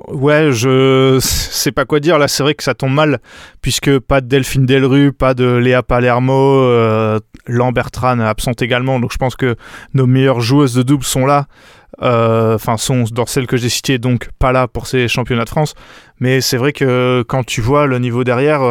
[0.07, 2.17] Ouais, je sais pas quoi dire.
[2.17, 3.19] Là, c'est vrai que ça tombe mal,
[3.61, 8.99] puisque pas de Delphine Delru, pas de Léa Palermo, euh, Lambertran absente également.
[8.99, 9.55] Donc, je pense que
[9.93, 11.47] nos meilleures joueuses de double sont là.
[12.01, 15.49] Euh, enfin, sont dans celles que j'ai citées, donc pas là pour ces championnats de
[15.49, 15.73] France.
[16.19, 18.61] Mais c'est vrai que quand tu vois le niveau derrière,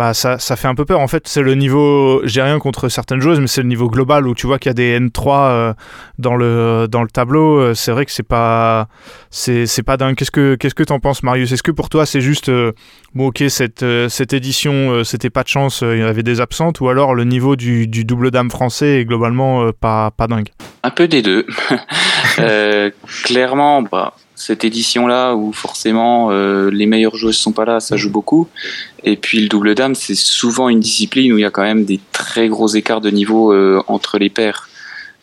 [0.00, 1.00] bah ça, ça, fait un peu peur.
[1.00, 4.26] En fait, c'est le niveau, j'ai rien contre certaines joueuses, mais c'est le niveau global
[4.26, 5.74] où tu vois qu'il y a des N3 euh,
[6.18, 7.58] dans, le, dans le tableau.
[7.58, 8.88] Euh, c'est vrai que c'est pas,
[9.28, 10.14] c'est, pas dingue.
[10.14, 11.52] Qu'est-ce que, qu'est-ce que t'en penses, Marius?
[11.52, 12.72] Est-ce que pour toi, c'est juste, euh,
[13.14, 16.88] bon, ok, cette, cette édition, c'était pas de chance, il y avait des absentes, ou
[16.88, 20.48] alors le niveau du, du double dame français est globalement pas, pas dingue?
[20.82, 21.46] Un peu des deux.
[23.24, 28.08] clairement, bah cette édition-là où forcément euh, les meilleures joueuses sont pas là, ça joue
[28.08, 28.48] beaucoup.
[29.04, 31.84] Et puis le double dame, c'est souvent une discipline où il y a quand même
[31.84, 34.70] des très gros écarts de niveau euh, entre les paires.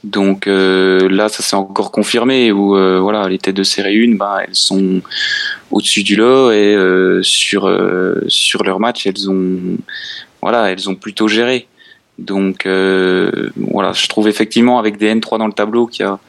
[0.04, 4.38] Donc euh, là, ça s'est encore confirmé où voilà, les têtes de série 1, ben,
[4.48, 5.02] elles sont
[5.72, 6.78] au-dessus du lot et
[7.24, 7.68] sur
[8.28, 9.78] sur leur match, elles ont
[10.44, 11.68] voilà, elles ont plutôt géré.
[12.20, 16.20] Donc voilà, je trouve effectivement avec des N3 dans le tableau qu'il y a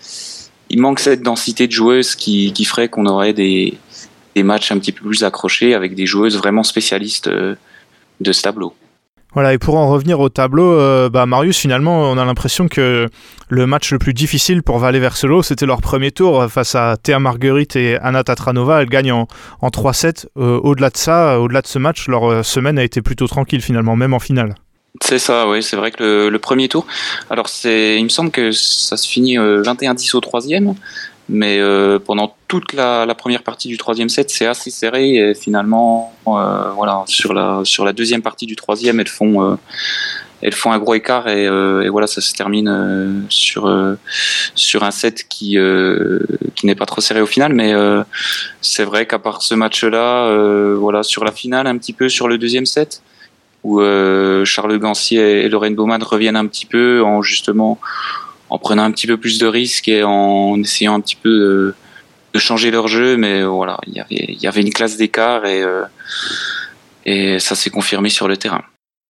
[0.70, 3.74] il manque cette densité de joueuses qui, ferait qu'on aurait des,
[4.34, 7.54] des, matchs un petit peu plus accrochés avec des joueuses vraiment spécialistes euh,
[8.20, 8.74] de ce tableau.
[9.34, 13.08] Voilà, et pour en revenir au tableau, euh, bah Marius, finalement, on a l'impression que
[13.48, 17.18] le match le plus difficile pour Valet Verselo, c'était leur premier tour face à Théa
[17.18, 18.80] Marguerite et Anna Tatranova.
[18.80, 19.28] Elles gagnent en,
[19.60, 20.26] en 3-7.
[20.38, 23.96] Euh, au-delà de ça, au-delà de ce match, leur semaine a été plutôt tranquille finalement,
[23.96, 24.54] même en finale.
[25.00, 26.86] C'est ça, oui, c'est vrai que le, premier tour.
[27.30, 30.74] Alors, c'est, il me semble que ça se finit 21-10 euh, au troisième,
[31.28, 35.14] mais euh, pendant toute la, première partie du troisième set, c'est assez serré.
[35.14, 39.58] Et finalement, euh, voilà, sur la deuxième partie du troisième, elles font
[40.40, 43.68] elles font un gros écart et, et voilà, ça se termine sur
[44.54, 45.58] sur un set qui
[46.54, 47.52] qui n'est pas trop serré au final.
[47.54, 47.72] Mais
[48.62, 52.38] c'est vrai qu'à part ce match-là, voilà, sur la finale un petit peu, sur le
[52.38, 53.02] deuxième set
[53.64, 53.80] où
[54.44, 57.78] Charles Gancier et Lorraine Baumann reviennent un petit peu en justement
[58.50, 61.74] en prenant un petit peu plus de risques et en essayant un petit peu
[62.34, 65.44] de, changer leur jeu, mais voilà, il y avait, il y avait une classe d'écart
[65.44, 65.82] et, euh,
[67.04, 68.62] et ça s'est confirmé sur le terrain.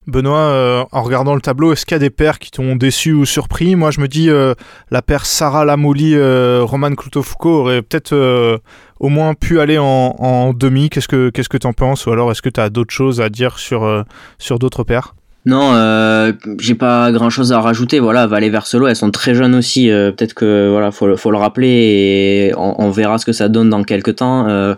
[0.08, 3.14] Benoît, euh, en regardant le tableau, est-ce qu'il y a des paires qui t'ont déçu
[3.14, 3.76] ou surpris?
[3.76, 4.54] Moi, je me dis, euh,
[4.90, 8.60] la paire Sarah Lamouli, Roman Cloutofoucault aurait peut-être
[9.00, 10.90] au moins pu aller en, demi.
[10.90, 12.06] Qu'est-ce que qu'est-ce que penses?
[12.06, 14.06] Ou alors, est-ce que tu as d'autres choses à dire sur,
[14.38, 15.14] sur d'autres paires
[15.48, 18.02] non, euh, j'ai pas grand chose à rajouter.
[18.02, 19.90] Voilà, Valet Verselo, elles sont très jeunes aussi.
[19.90, 23.70] Euh, peut-être que voilà, faut, faut le rappeler et on, verra ce que ça donne
[23.70, 24.46] dans quelques temps.
[24.50, 24.76] Euh,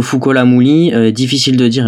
[0.00, 1.84] Foucault Lamouli, euh, difficile de dire.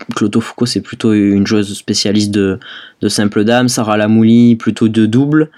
[0.00, 2.58] Euh, Cloto Foucault, c'est plutôt une joueuse spécialiste de,
[3.00, 3.68] de simple dame.
[3.68, 5.50] Sarah Lamouli, plutôt de double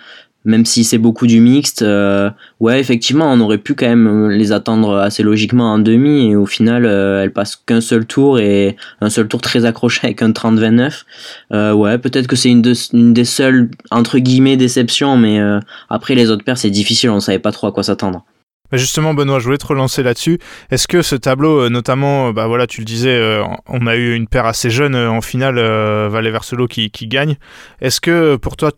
[0.46, 4.28] même si c'est beaucoup du mixte, euh, ouais, effectivement, on aurait pu quand même euh,
[4.28, 8.38] les attendre assez logiquement en demi, et au final, euh, elles passent qu'un seul tour,
[8.38, 11.74] et un seul tour très accroché avec un 30-29.
[11.74, 15.40] ouais, peut-être que c'est une, une, des seules, entre guillemets, déceptions, mais
[15.90, 18.24] après, les autres paires, c'est difficile, on savait pas trop à quoi s'attendre.
[18.72, 20.38] Justement, Benoît, je voulais te relancer là-dessus.
[20.70, 24.46] Est-ce que ce tableau, notamment, bah voilà, tu le disais, on a eu une paire
[24.46, 27.36] assez jeune en finale, Valet Verselo qui, gagne.
[27.80, 28.72] Est-ce que pour toi,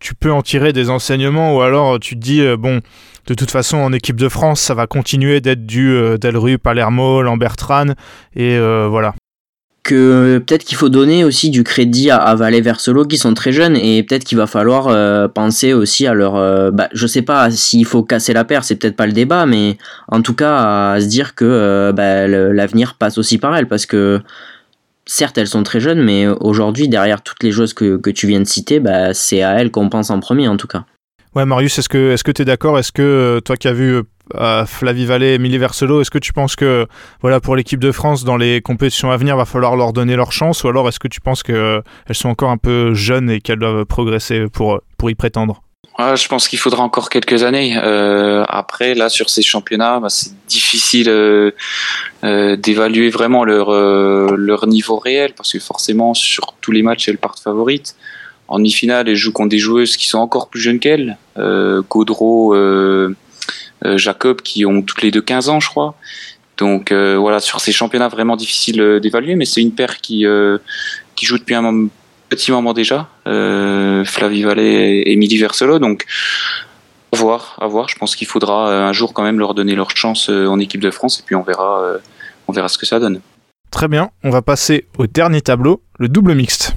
[0.00, 2.80] tu peux en tirer des enseignements ou alors tu te dis, euh, bon,
[3.26, 7.22] de toute façon, en équipe de France, ça va continuer d'être du euh, Delru, Palermo,
[7.22, 7.90] Lambertran,
[8.34, 9.14] et euh, voilà.
[9.82, 13.50] Que peut-être qu'il faut donner aussi du crédit à, à Valet Versolo qui sont très
[13.50, 16.34] jeunes et peut-être qu'il va falloir penser aussi à leur.
[16.72, 19.78] bah, je sais pas s'il faut casser la paire, c'est peut-être pas le débat, mais
[20.08, 24.20] en tout cas à se dire que bah, l'avenir passe aussi par elle parce que
[25.10, 28.44] certes, elles sont très jeunes, mais aujourd'hui, derrière toutes les joueuses que, tu viens de
[28.44, 30.84] citer, bah, c'est à elles qu'on pense en premier, en tout cas.
[31.34, 32.78] Ouais, Marius, est-ce que est-ce que tu es d'accord?
[32.78, 34.02] Est-ce que euh, toi qui as vu
[34.36, 36.86] euh, Flavie Vallée, Emilie Verselo, est-ce que tu penses que
[37.20, 40.32] voilà pour l'équipe de France dans les compétitions à venir, va falloir leur donner leur
[40.32, 43.40] chance, ou alors est-ce que tu penses qu'elles euh, sont encore un peu jeunes et
[43.40, 45.62] qu'elles doivent progresser pour pour y prétendre?
[45.98, 47.76] Je pense qu'il faudra encore quelques années.
[47.76, 51.50] Euh, après, là, sur ces championnats, bah, c'est difficile euh,
[52.24, 57.40] euh, d'évaluer vraiment leur, niveau réel parce que forcément, sur tous les matchs, elles partent
[57.40, 57.96] favorites.
[58.48, 61.18] En demi-finale, elles jouent contre des joueuses qui sont encore plus jeunes qu'elles.
[61.38, 61.82] Euh,
[63.84, 65.94] Jacob, qui ont toutes les deux 15 ans, je crois.
[66.58, 70.26] Donc voilà, sur ces championnats, vraiment difficile d'évaluer, mais c'est une paire qui,
[71.16, 71.88] qui joue depuis un moment
[72.30, 75.78] petit moment déjà, euh, Flavie Vallée et Émilie Verselo.
[75.78, 76.06] Donc,
[77.12, 77.88] à voir, à voir.
[77.88, 80.58] Je pense qu'il faudra euh, un jour quand même leur donner leur chance euh, en
[80.58, 81.98] équipe de France et puis on verra, euh,
[82.48, 83.20] on verra ce que ça donne.
[83.70, 86.74] Très bien, on va passer au dernier tableau, le double mixte.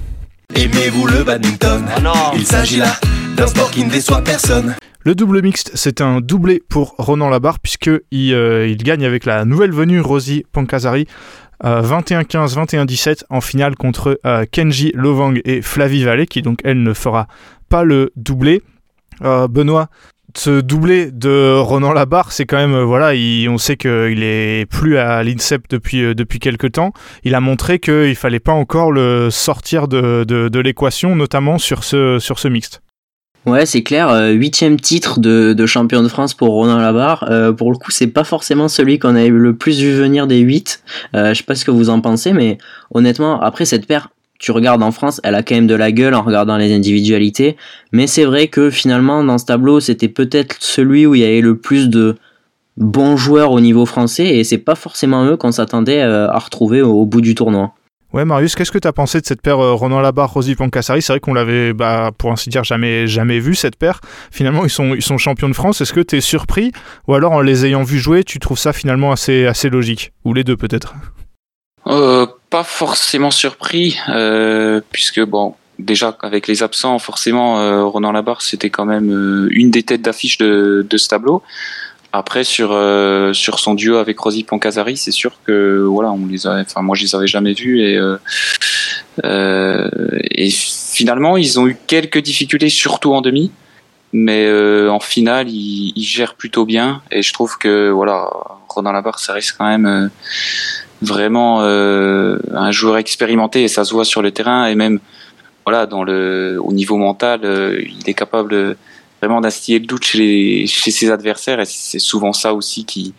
[0.54, 1.84] Aimez-vous le badminton?
[2.04, 2.96] Ah Il s'agit là
[3.36, 4.74] d'un sport qui ne déçoit personne.
[5.06, 9.72] Le double mixte, c'est un doublé pour Ronan Labarre puisqu'il il gagne avec la nouvelle
[9.72, 11.06] venue Rosie Pancasari
[11.62, 16.92] 21-15, 21-17 en finale contre euh, Kenji Lovang et Flavie Vallée, qui donc elle ne
[16.92, 17.26] fera
[17.68, 18.62] pas le doublé.
[19.22, 19.88] Euh, Benoît,
[20.36, 23.12] ce doublé de Ronan Labarre, c'est quand même, euh, voilà,
[23.48, 26.92] on sait qu'il est plus à l'INSEP depuis, depuis quelques temps.
[27.22, 31.84] Il a montré qu'il fallait pas encore le sortir de, de, de l'équation, notamment sur
[31.84, 32.83] ce, sur ce mixte.
[33.46, 34.08] Ouais, c'est clair.
[34.08, 37.26] Euh, huitième titre de, champion de France pour Ronan Labarre.
[37.30, 40.38] Euh, pour le coup, c'est pas forcément celui qu'on avait le plus vu venir des
[40.38, 40.82] huit.
[41.14, 42.56] Euh, je sais pas ce que vous en pensez, mais
[42.92, 46.14] honnêtement, après cette paire, tu regardes en France, elle a quand même de la gueule
[46.14, 47.56] en regardant les individualités.
[47.92, 51.42] Mais c'est vrai que finalement, dans ce tableau, c'était peut-être celui où il y avait
[51.42, 52.16] le plus de
[52.78, 57.04] bons joueurs au niveau français, et c'est pas forcément eux qu'on s'attendait à retrouver au
[57.06, 57.74] bout du tournoi.
[58.14, 61.02] Ouais, Marius, qu'est-ce que tu as pensé de cette paire euh, Ronan Labarre, Rosy Pancassari
[61.02, 64.00] C'est vrai qu'on l'avait, bah, pour ainsi dire, jamais, jamais vu cette paire.
[64.30, 65.80] Finalement, ils sont, champions de France.
[65.80, 66.70] Est-ce que tu es surpris?
[67.08, 70.12] Ou alors, en les ayant vus jouer, tu trouves ça finalement assez, logique?
[70.24, 70.94] Ou les deux, peut-être?
[71.88, 78.70] Euh, Pas forcément surpris, euh, puisque, bon, déjà, avec les absents, forcément, Ronan Labarre, c'était
[78.70, 81.42] quand même une des têtes d'affiche de ce tableau.
[82.16, 86.46] Après sur euh, sur son duo avec Rosy Poncasari, c'est sûr que voilà, on les
[86.46, 88.16] a, enfin moi je les avais jamais vus et euh,
[89.24, 89.90] euh,
[90.48, 93.50] finalement ils ont eu quelques difficultés surtout en demi,
[94.12, 94.48] mais
[94.88, 98.30] en finale ils, ils, gèrent plutôt bien et je trouve que voilà
[98.68, 100.08] Ronan Labarre ça reste quand même
[101.02, 105.00] vraiment un joueur expérimenté et ça se voit sur le terrain et même
[105.66, 108.76] voilà dans le au niveau mental il est capable
[109.24, 113.14] vraiment d'instiller le doute chez, ses adversaires et c'est souvent ça aussi qui,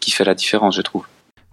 [0.00, 1.04] qui fait la différence, je trouve.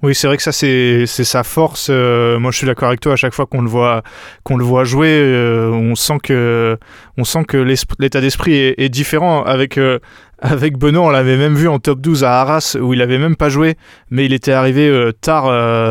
[0.03, 1.87] Oui, c'est vrai que ça, c'est sa force.
[1.89, 3.13] Euh, moi, je suis d'accord avec toi.
[3.13, 4.03] À chaque fois qu'on le voit,
[4.43, 6.77] qu'on le voit jouer, euh, on sent que,
[7.17, 9.41] on sent que l'état d'esprit est, différent.
[9.43, 9.97] Avec euh,
[10.39, 13.35] avec Benoît, on l'avait même vu en top 12 à Arras, où il avait même
[13.35, 13.75] pas joué,
[14.11, 15.45] mais il était arrivé tard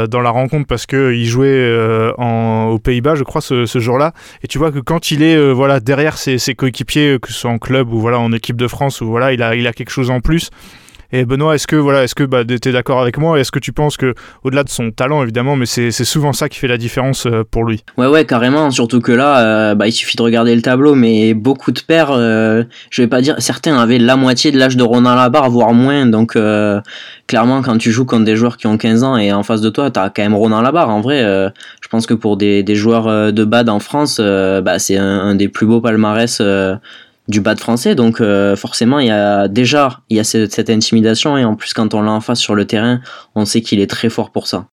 [0.06, 1.76] dans la rencontre parce que il jouait
[2.16, 4.12] aux Pays-Bas, je crois, ce, jour-là.
[4.44, 7.50] Et tu vois que quand il est voilà derrière ses, ses coéquipiers, que ce soit
[7.50, 9.90] en club ou voilà en équipe de France, ou voilà, il a il a quelque
[9.90, 10.52] chose en plus.
[11.12, 13.38] Et Benoît, est-ce que voilà, est-ce que bah, t'es d'accord avec moi?
[13.38, 16.58] Est-ce que tu penses que au-delà de son talent évidemment, mais c'est souvent ça qui
[16.58, 17.84] fait la différence euh, pour lui?
[17.96, 18.70] Ouais, ouais, carrément.
[18.70, 22.10] Surtout que là, euh, bah, il suffit de regarder le tableau, mais beaucoup de paires,
[22.10, 25.72] euh, je vais pas dire, certains avaient la moitié de l'âge de Ronan Labarre, voire
[25.72, 26.06] moins.
[26.06, 26.36] Donc,
[27.26, 29.70] clairement, quand tu joues contre des joueurs qui ont 15 ans et en face de
[29.70, 30.90] toi, t'as quand même Ronan Labarre.
[30.90, 31.20] En vrai,
[31.80, 35.66] je pense que pour des, joueurs de bad en France, bah, c'est un des plus
[35.66, 36.40] beaux palmarès
[37.28, 37.94] du bad français.
[37.94, 41.56] Donc, euh, forcément, il y a déjà, il y a cette, cette intimidation et en
[41.56, 43.00] plus, quand on l'a en face sur le terrain,
[43.34, 44.68] on sait qu'il est très fort pour ça.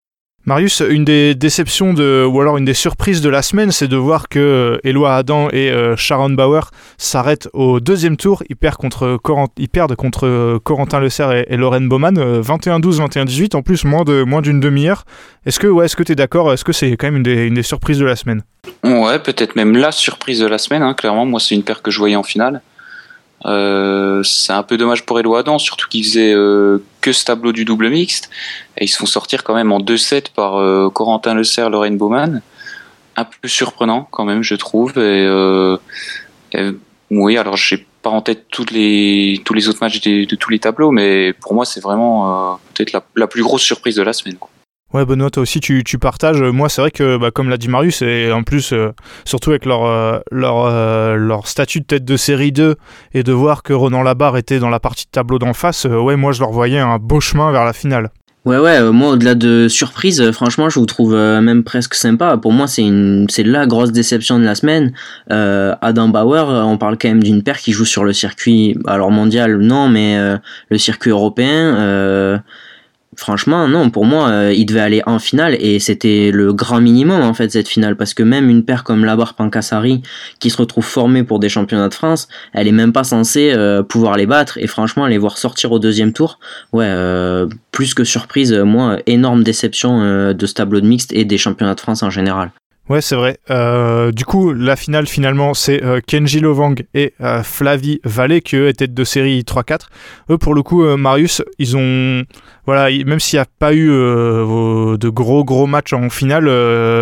[0.45, 4.27] Marius, une des déceptions ou alors une des surprises de la semaine, c'est de voir
[4.27, 8.43] que euh, Éloi Adam et euh, Sharon Bauer s'arrêtent au deuxième tour.
[8.49, 9.05] Ils perdent contre,
[10.27, 14.41] euh, Corentin Le et, et Lorraine Baumann, euh, 21-12, 21-18, en plus moins de moins
[14.41, 15.05] d'une demi-heure.
[15.45, 16.51] Est-ce que est-ce que t'es d'accord?
[16.51, 18.43] Est-ce que c'est quand même une des, une des surprises de la semaine?
[18.83, 20.83] Ouais, peut-être même la surprise de la semaine.
[20.83, 22.61] hein, Clairement, moi, c'est une paire que je voyais en finale.
[23.45, 27.51] Euh, c'est un peu dommage pour Eloi Adam, surtout qu'il faisait euh, que ce tableau
[27.51, 28.29] du double mixte.
[28.77, 31.97] Et ils se font sortir quand même en 2-7 par euh, Corentin Le Serre, Lorraine
[31.97, 32.41] Baumann.
[33.15, 34.97] Un peu surprenant quand même, je trouve.
[34.97, 35.27] Et,
[37.11, 40.89] oui, alors j'ai pas en tête les, tous les autres matchs de tous les tableaux,
[40.89, 44.37] mais pour moi, c'est vraiment peut-être la, plus grosse surprise de la semaine.
[44.93, 46.39] Ouais, Benoît, toi aussi, tu, tu partages.
[46.39, 48.91] Moi, c'est vrai que, bah, comme l'a dit Marius, et en plus, euh,
[49.25, 52.75] surtout avec leur, euh, leur, euh, leur statut de tête de série 2,
[53.15, 55.97] et de voir que Ronan Labarre était dans la partie de tableau d'en face, euh,
[55.97, 58.11] ouais, moi, je leur voyais un beau chemin vers la finale.
[58.45, 61.93] Ouais ouais, euh, moi au-delà de surprise, euh, franchement je vous trouve euh, même presque
[61.93, 62.35] sympa.
[62.35, 64.91] Pour moi c'est une c'est la grosse déception de la semaine.
[65.31, 68.77] Euh, Adam Bauer, euh, on parle quand même d'une paire qui joue sur le circuit,
[68.85, 70.37] alors mondial non, mais euh,
[70.69, 72.41] le circuit européen.
[73.23, 77.21] Franchement, non, pour moi, euh, il devait aller en finale et c'était le grand minimum
[77.21, 80.01] en fait cette finale parce que même une paire comme Labar Pancassari
[80.39, 83.81] qui se retrouve formée pour des championnats de France, elle est même pas censée euh,
[83.81, 86.37] pouvoir les battre et franchement les voir sortir au deuxième tour,
[86.73, 91.37] ouais, euh, plus que surprise, moi, énorme déception de ce tableau de mixte et des
[91.37, 92.51] championnats de France en général.
[92.89, 93.37] Ouais, c'est vrai.
[93.49, 98.57] Euh, du coup, la finale, finalement, c'est euh, Kenji Lovang et euh, Flavie Vallée qui,
[98.57, 99.87] eux, étaient de série 3-4.
[100.31, 102.23] Eux, pour le coup, euh, Marius, ils ont...
[102.65, 106.45] Voilà, même s'il n'y a pas eu de gros, gros matchs en finale,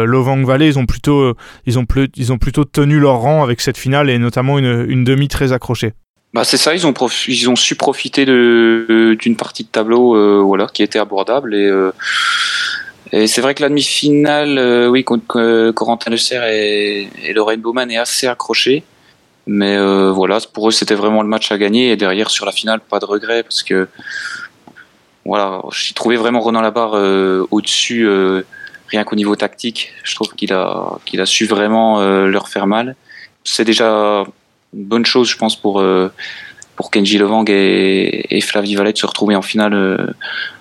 [0.06, 1.36] Lovang Vallée, ils ont, plutôt,
[1.67, 1.76] ils,
[2.15, 5.52] ils ont plutôt tenu leur rang avec cette finale et notamment une, une demi très
[5.52, 5.94] accrochée.
[6.34, 10.65] Bah c'est ça, ils ont prof- ils ont su profiter d'une partie de tableau voilà
[10.65, 11.70] qui était abordable et
[13.13, 17.34] et c'est vrai que la demi-finale euh, oui contre euh, Corentin Le Serre et, et
[17.34, 18.84] Lorraine Baumann est assez accrochée.
[19.47, 21.91] Mais euh, voilà pour eux c'était vraiment le match à gagner.
[21.91, 23.89] Et derrière sur la finale pas de regret parce que
[25.26, 28.08] voilà j'ai trouvé vraiment Ronan Labarre euh, au-dessus
[28.88, 29.91] rien qu'au niveau tactique.
[30.04, 32.95] Je trouve qu'il a qu'il a su vraiment leur faire mal.
[33.43, 34.24] C'est déjà
[34.74, 35.84] une bonne chose, je pense, pour,
[36.91, 40.15] Kenji Levang et, et Flavie Valette se retrouver en finale,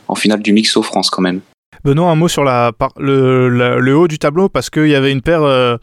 [0.09, 1.41] en finale du Mixo France quand même.
[1.85, 5.77] Benoît, un mot sur le, haut du tableau parce qu'il y avait une paire euh,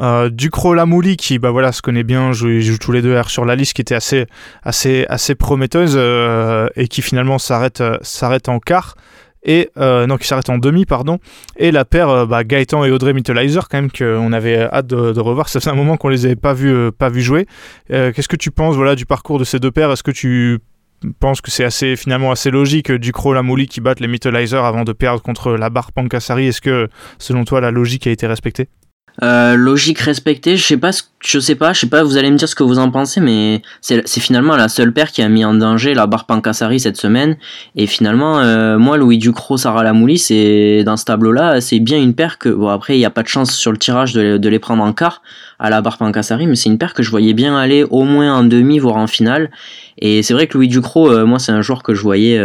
[0.00, 3.28] euh, Ducro Lamouli qui bah voilà se connaît bien, joue, jouent tous les deux R
[3.28, 4.26] sur la liste qui était assez
[4.62, 8.94] assez assez prometteuse euh, et qui finalement s'arrête euh, s'arrête en quart
[9.42, 11.18] et euh, non qui s'arrête en demi pardon.
[11.56, 15.48] Et la paire bah, Gaëtan et Audrey Mittelizer quand même qu'on avait hâte de, revoir.
[15.48, 17.46] Ça faisait un moment qu'on les avait pas vus pas vu jouer.
[17.88, 19.90] Qu'est-ce que tu penses voilà du parcours de ces deux paires?
[19.90, 20.60] Est-ce que tu
[21.18, 24.84] pense que c'est assez finalement assez logique euh, Ducro Lamouli qui battent les Mittelizer avant
[24.84, 26.46] de perdre contre la barre Pancassari.
[26.46, 28.68] Est-ce que selon toi la logique a été respectée?
[29.22, 32.30] Euh, logique respectée, je sais pas, ce- je sais pas, je sais pas, vous allez
[32.30, 35.28] me dire ce que vous en pensez, mais c'est finalement la seule paire qui a
[35.28, 37.36] mis en danger la barre Pancassari cette semaine.
[37.76, 42.14] Et finalement, euh, moi, Louis Ducrot, Sarah Lamouli, c'est dans ce tableau-là, c'est bien une
[42.14, 44.48] paire que, bon, après, il n'y a pas de chance sur le tirage de, de
[44.48, 45.20] les prendre en quart
[45.58, 48.34] à la barre Pancassari, mais c'est une paire que je voyais bien aller au moins
[48.34, 49.50] en demi, voire en finale.
[49.98, 52.38] Et c'est vrai que Louis Ducrot, euh, moi, c'est un joueur que je voyais.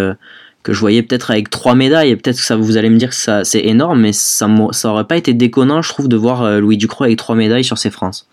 [0.65, 3.09] Que je voyais peut-être avec trois médailles, et peut-être que ça vous allez me dire
[3.09, 6.41] que ça c'est énorme, mais ça, ça aurait pas été déconnant, je trouve, de voir
[6.41, 8.27] euh, Louis Ducrot avec trois médailles sur ces France.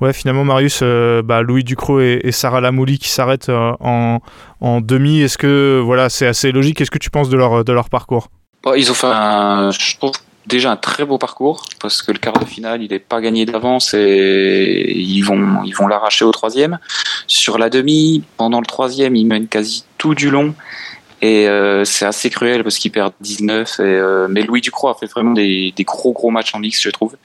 [0.00, 4.20] Ouais, finalement Marius, euh, bah, Louis Ducrot et, et Sarah Lamouli qui s'arrêtent euh, en,
[4.60, 5.20] en demi.
[5.20, 6.78] Est-ce que voilà c'est assez logique?
[6.78, 8.28] Qu'est-ce que tu penses de leur de leur parcours?
[8.62, 10.12] Bon, ils ont fait un, je trouve,
[10.46, 13.46] déjà un très beau parcours parce que le quart de finale il n'est pas gagné
[13.46, 16.78] d'avance et ils vont ils vont l'arracher au troisième.
[17.26, 20.54] Sur la demi, pendant le troisième, ils mènent quasi tout du long
[21.24, 23.80] Et euh, c'est assez cruel parce qu'ils perdent 19.
[23.80, 26.90] Et, euh, mais Louis Ducroix a fait vraiment des, gros gros matchs en mix, je
[26.90, 27.16] trouve,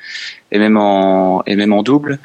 [0.54, 1.43] et même en
[1.84, 2.18] double.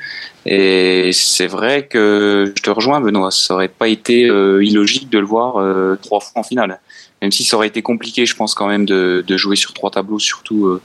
[0.46, 3.32] Et c'est vrai que je te rejoins, Benoît.
[3.32, 5.54] Ça aurait pas été euh, illogique de le voir
[6.00, 6.78] trois fois en finale.
[7.20, 10.20] Même si ça aurait été compliqué, je pense quand même de, jouer sur trois tableaux,
[10.20, 10.80] surtout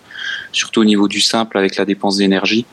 [0.75, 2.65] au niveau du simple avec la dépense d'énergie.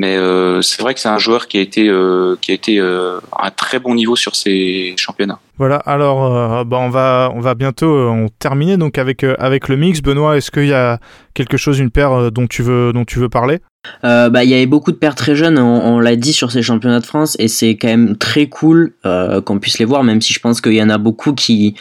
[0.00, 2.80] Mais euh, c'est vrai que c'est un joueur qui a été, euh, qui a été
[2.80, 5.40] euh, à un très bon niveau sur ces championnats.
[5.58, 10.00] Voilà, alors bah on, va, on va bientôt on terminer donc avec, avec le mix.
[10.00, 10.98] Benoît, est-ce qu'il y a
[11.34, 13.58] quelque chose, une paire dont tu veux, dont tu veux parler?
[14.04, 16.50] Euh, bah, il y avait beaucoup de paires très jeunes, on, on l'a dit sur
[16.50, 20.02] ces championnats de France, et c'est quand même très cool euh, qu'on puisse les voir,
[20.02, 21.74] même si je pense qu'il y en a beaucoup qui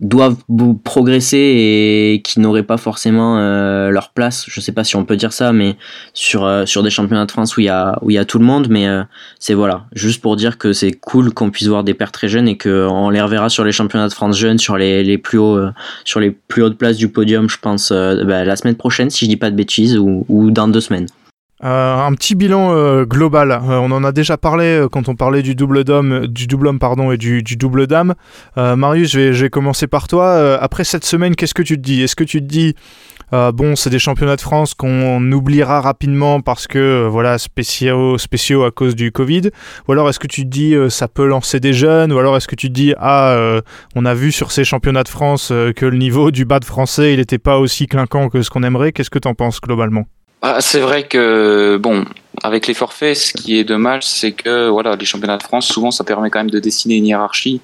[0.00, 0.36] doivent
[0.82, 4.46] progresser et qui n'auraient pas forcément euh, leur place.
[4.48, 5.76] Je sais pas si on peut dire ça, mais
[6.14, 8.24] sur euh, sur des championnats de France où il y a où il y a
[8.24, 9.02] tout le monde, mais euh,
[9.38, 12.48] c'est voilà, juste pour dire que c'est cool qu'on puisse voir des paires très jeunes
[12.48, 15.38] et que on les reverra sur les championnats de France jeunes, sur les les plus
[15.38, 15.60] hauts
[16.04, 19.30] sur les plus hautes places du podium, je pense bah, la semaine prochaine si je
[19.30, 21.06] dis pas de bêtises ou dans deux semaines.
[21.62, 23.50] Euh, un petit bilan euh, global.
[23.50, 26.78] Euh, on en a déjà parlé quand on parlait du double dame, du double homme
[26.78, 28.14] pardon et du, double dame.
[28.56, 30.58] Marius, je vais, commencer par toi.
[30.60, 32.02] après cette semaine, qu'est-ce que tu te dis?
[32.02, 32.74] Est-ce que tu te dis
[33.32, 38.70] bon, c'est des championnats de France qu'on oubliera rapidement parce que voilà spéciaux, spéciaux à
[38.70, 39.50] cause du Covid?
[39.88, 42.12] Ou alors est-ce que tu te dis ça peut lancer des jeunes?
[42.12, 43.60] Ou alors est-ce que tu te dis ah
[43.94, 47.12] on a vu sur ces championnats de France que le niveau du bas de français
[47.12, 48.92] il n'était pas aussi clinquant que ce qu'on aimerait?
[48.92, 50.06] Qu'est-ce que tu en penses globalement?
[50.42, 52.04] Ah, c'est vrai que bon,
[52.42, 55.90] avec les forfaits, ce qui est dommage, c'est que voilà, les championnats de France, souvent,
[55.90, 57.60] ça permet quand même de dessiner une hiérarchie.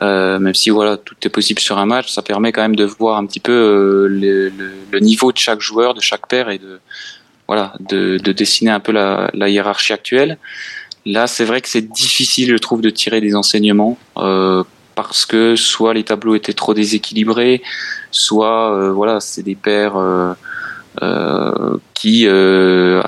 [0.00, 2.84] Euh, même si voilà, tout est possible sur un match, ça permet quand même de
[2.84, 6.48] voir un petit peu euh, le, le, le, niveau de chaque joueur, de chaque paire
[6.48, 6.80] et de
[7.46, 10.38] voilà, de, de dessiner un peu la, la hiérarchie actuelle.
[11.04, 14.62] Là, c'est vrai que c'est difficile, je trouve, de tirer des enseignements euh,
[14.94, 17.62] parce que soit les tableaux étaient trop déséquilibrés,
[18.10, 20.32] soit euh, voilà, c'est des paires euh,
[21.94, 23.02] qui euh,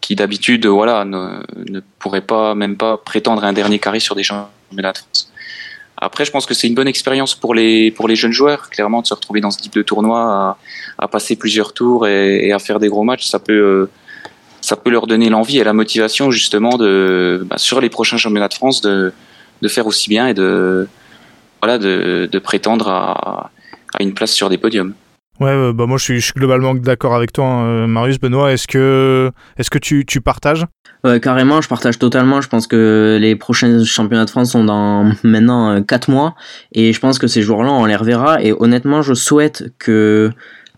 [0.00, 4.24] qui d'habitude voilà ne, ne pourrait pas même pas prétendre un dernier carré sur des
[4.24, 5.32] championnats de France.
[5.96, 9.02] Après, je pense que c'est une bonne expérience pour les pour les jeunes joueurs, clairement,
[9.02, 10.58] de se retrouver dans ce type de tournoi, à,
[10.98, 13.26] à passer plusieurs tours et, et, à faire des gros matchs.
[13.26, 13.90] Ça peut euh,
[14.60, 18.48] ça peut leur donner l'envie et la motivation justement de bah, sur les prochains championnats
[18.48, 19.12] de France de
[19.60, 20.88] de faire aussi bien et de
[21.60, 23.50] voilà de, de prétendre à,
[23.94, 24.94] à une place sur des podiums.
[25.40, 28.52] Ouais, bah moi je suis, je suis globalement d'accord avec toi, hein, Marius, Benoît.
[28.52, 30.66] Est-ce que, est-ce que tu, tu partages?
[31.04, 32.40] Ouais, carrément, je partage totalement.
[32.40, 36.34] Je pense que les prochains championnats de France sont dans maintenant 4 mois
[36.72, 38.42] et je pense que ces joueurs-là, on les reverra.
[38.42, 40.30] Et honnêtement, je souhaite que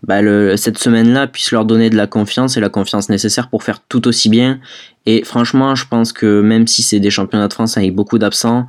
[0.07, 0.21] bah,
[0.57, 4.07] cette semaine-là puisse leur donner de la confiance et la confiance nécessaire pour faire tout
[4.07, 4.59] aussi bien.
[5.05, 8.67] Et franchement, je pense que même si c'est des championnats de France avec beaucoup d'absents,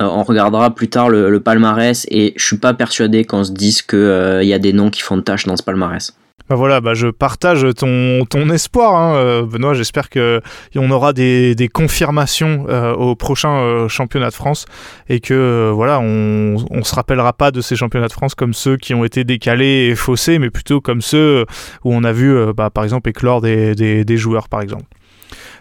[0.00, 3.52] euh, on regardera plus tard le, le, palmarès et je suis pas persuadé qu'on se
[3.52, 6.14] dise qu'il euh, y a des noms qui font tâche dans ce palmarès.
[6.48, 9.74] Bah voilà, bah je partage ton, espoir, hein, euh, Benoît.
[9.74, 10.40] J'espère que
[10.76, 14.64] on aura des, confirmations euh, au prochain euh, championnat de France
[15.10, 18.78] et que voilà, on, on se rappellera pas de ces championnats de France comme ceux
[18.78, 21.44] qui ont été décalés et faussés, mais plutôt comme ceux
[21.84, 24.86] où on a vu, bah, par exemple, éclore des, joueurs, par exemple.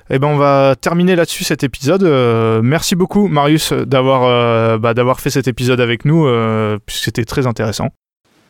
[0.10, 2.04] Eh ben on va terminer là-dessus cet épisode.
[2.64, 6.26] Merci beaucoup Marius d'avoir fait cet épisode avec nous,
[6.86, 7.90] puisque c'était très intéressant.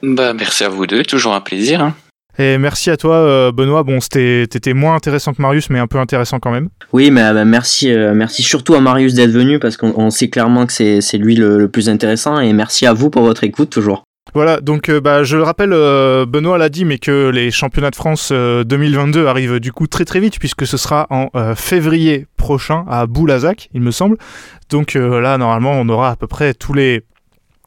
[0.04, 1.82] Merci à vous deux, toujours un plaisir.
[1.82, 1.96] Hein.
[2.40, 3.84] Et merci à toi, euh, Benoît.
[3.84, 6.70] Bon, t'étais moins intéressant que Marius, mais un peu intéressant quand même.
[6.94, 10.66] Oui, mais bah, merci, euh, merci surtout à Marius d'être venu parce qu'on sait clairement
[10.66, 12.40] que c'est lui le, le, plus intéressant.
[12.40, 14.04] Et merci à vous pour votre écoute toujours.
[14.34, 17.90] Voilà, donc euh, bah, je le rappelle, euh, Benoît l'a dit, mais que les championnats
[17.90, 21.56] de France euh, 2022 arrivent du coup très très vite, puisque ce sera en euh,
[21.56, 24.18] février prochain à Boulazac, il me semble.
[24.70, 27.02] Donc là, normalement, on aura à peu près tous les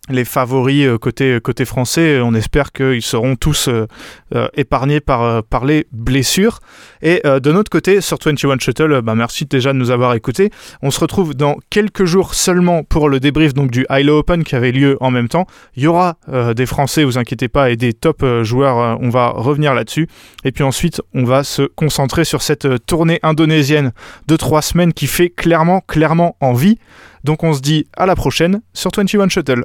[0.09, 2.21] les favoris euh, côté, côté français.
[2.21, 3.87] On espère qu'ils seront tous euh,
[4.35, 6.61] euh, épargnés par, les blessures.
[7.03, 10.51] Et de notre côté, sur 21 Shuttle, bah, merci déjà de nous avoir écoutés.
[10.83, 14.73] On se retrouve dans quelques jours seulement pour le débrief du Hilo Open qui avait
[14.73, 15.47] lieu en même temps.
[15.77, 16.17] Il y aura
[16.57, 18.99] des Français, vous inquiétez pas, et des top joueurs.
[19.01, 20.09] on va revenir là-dessus.
[20.45, 23.93] Et puis ensuite, on va se concentrer sur cette tournée indonésienne
[24.27, 26.79] de trois semaines qui fait clairement, clairement envie.
[27.25, 29.65] Donc on se dit à la prochaine sur 21 Shuttle.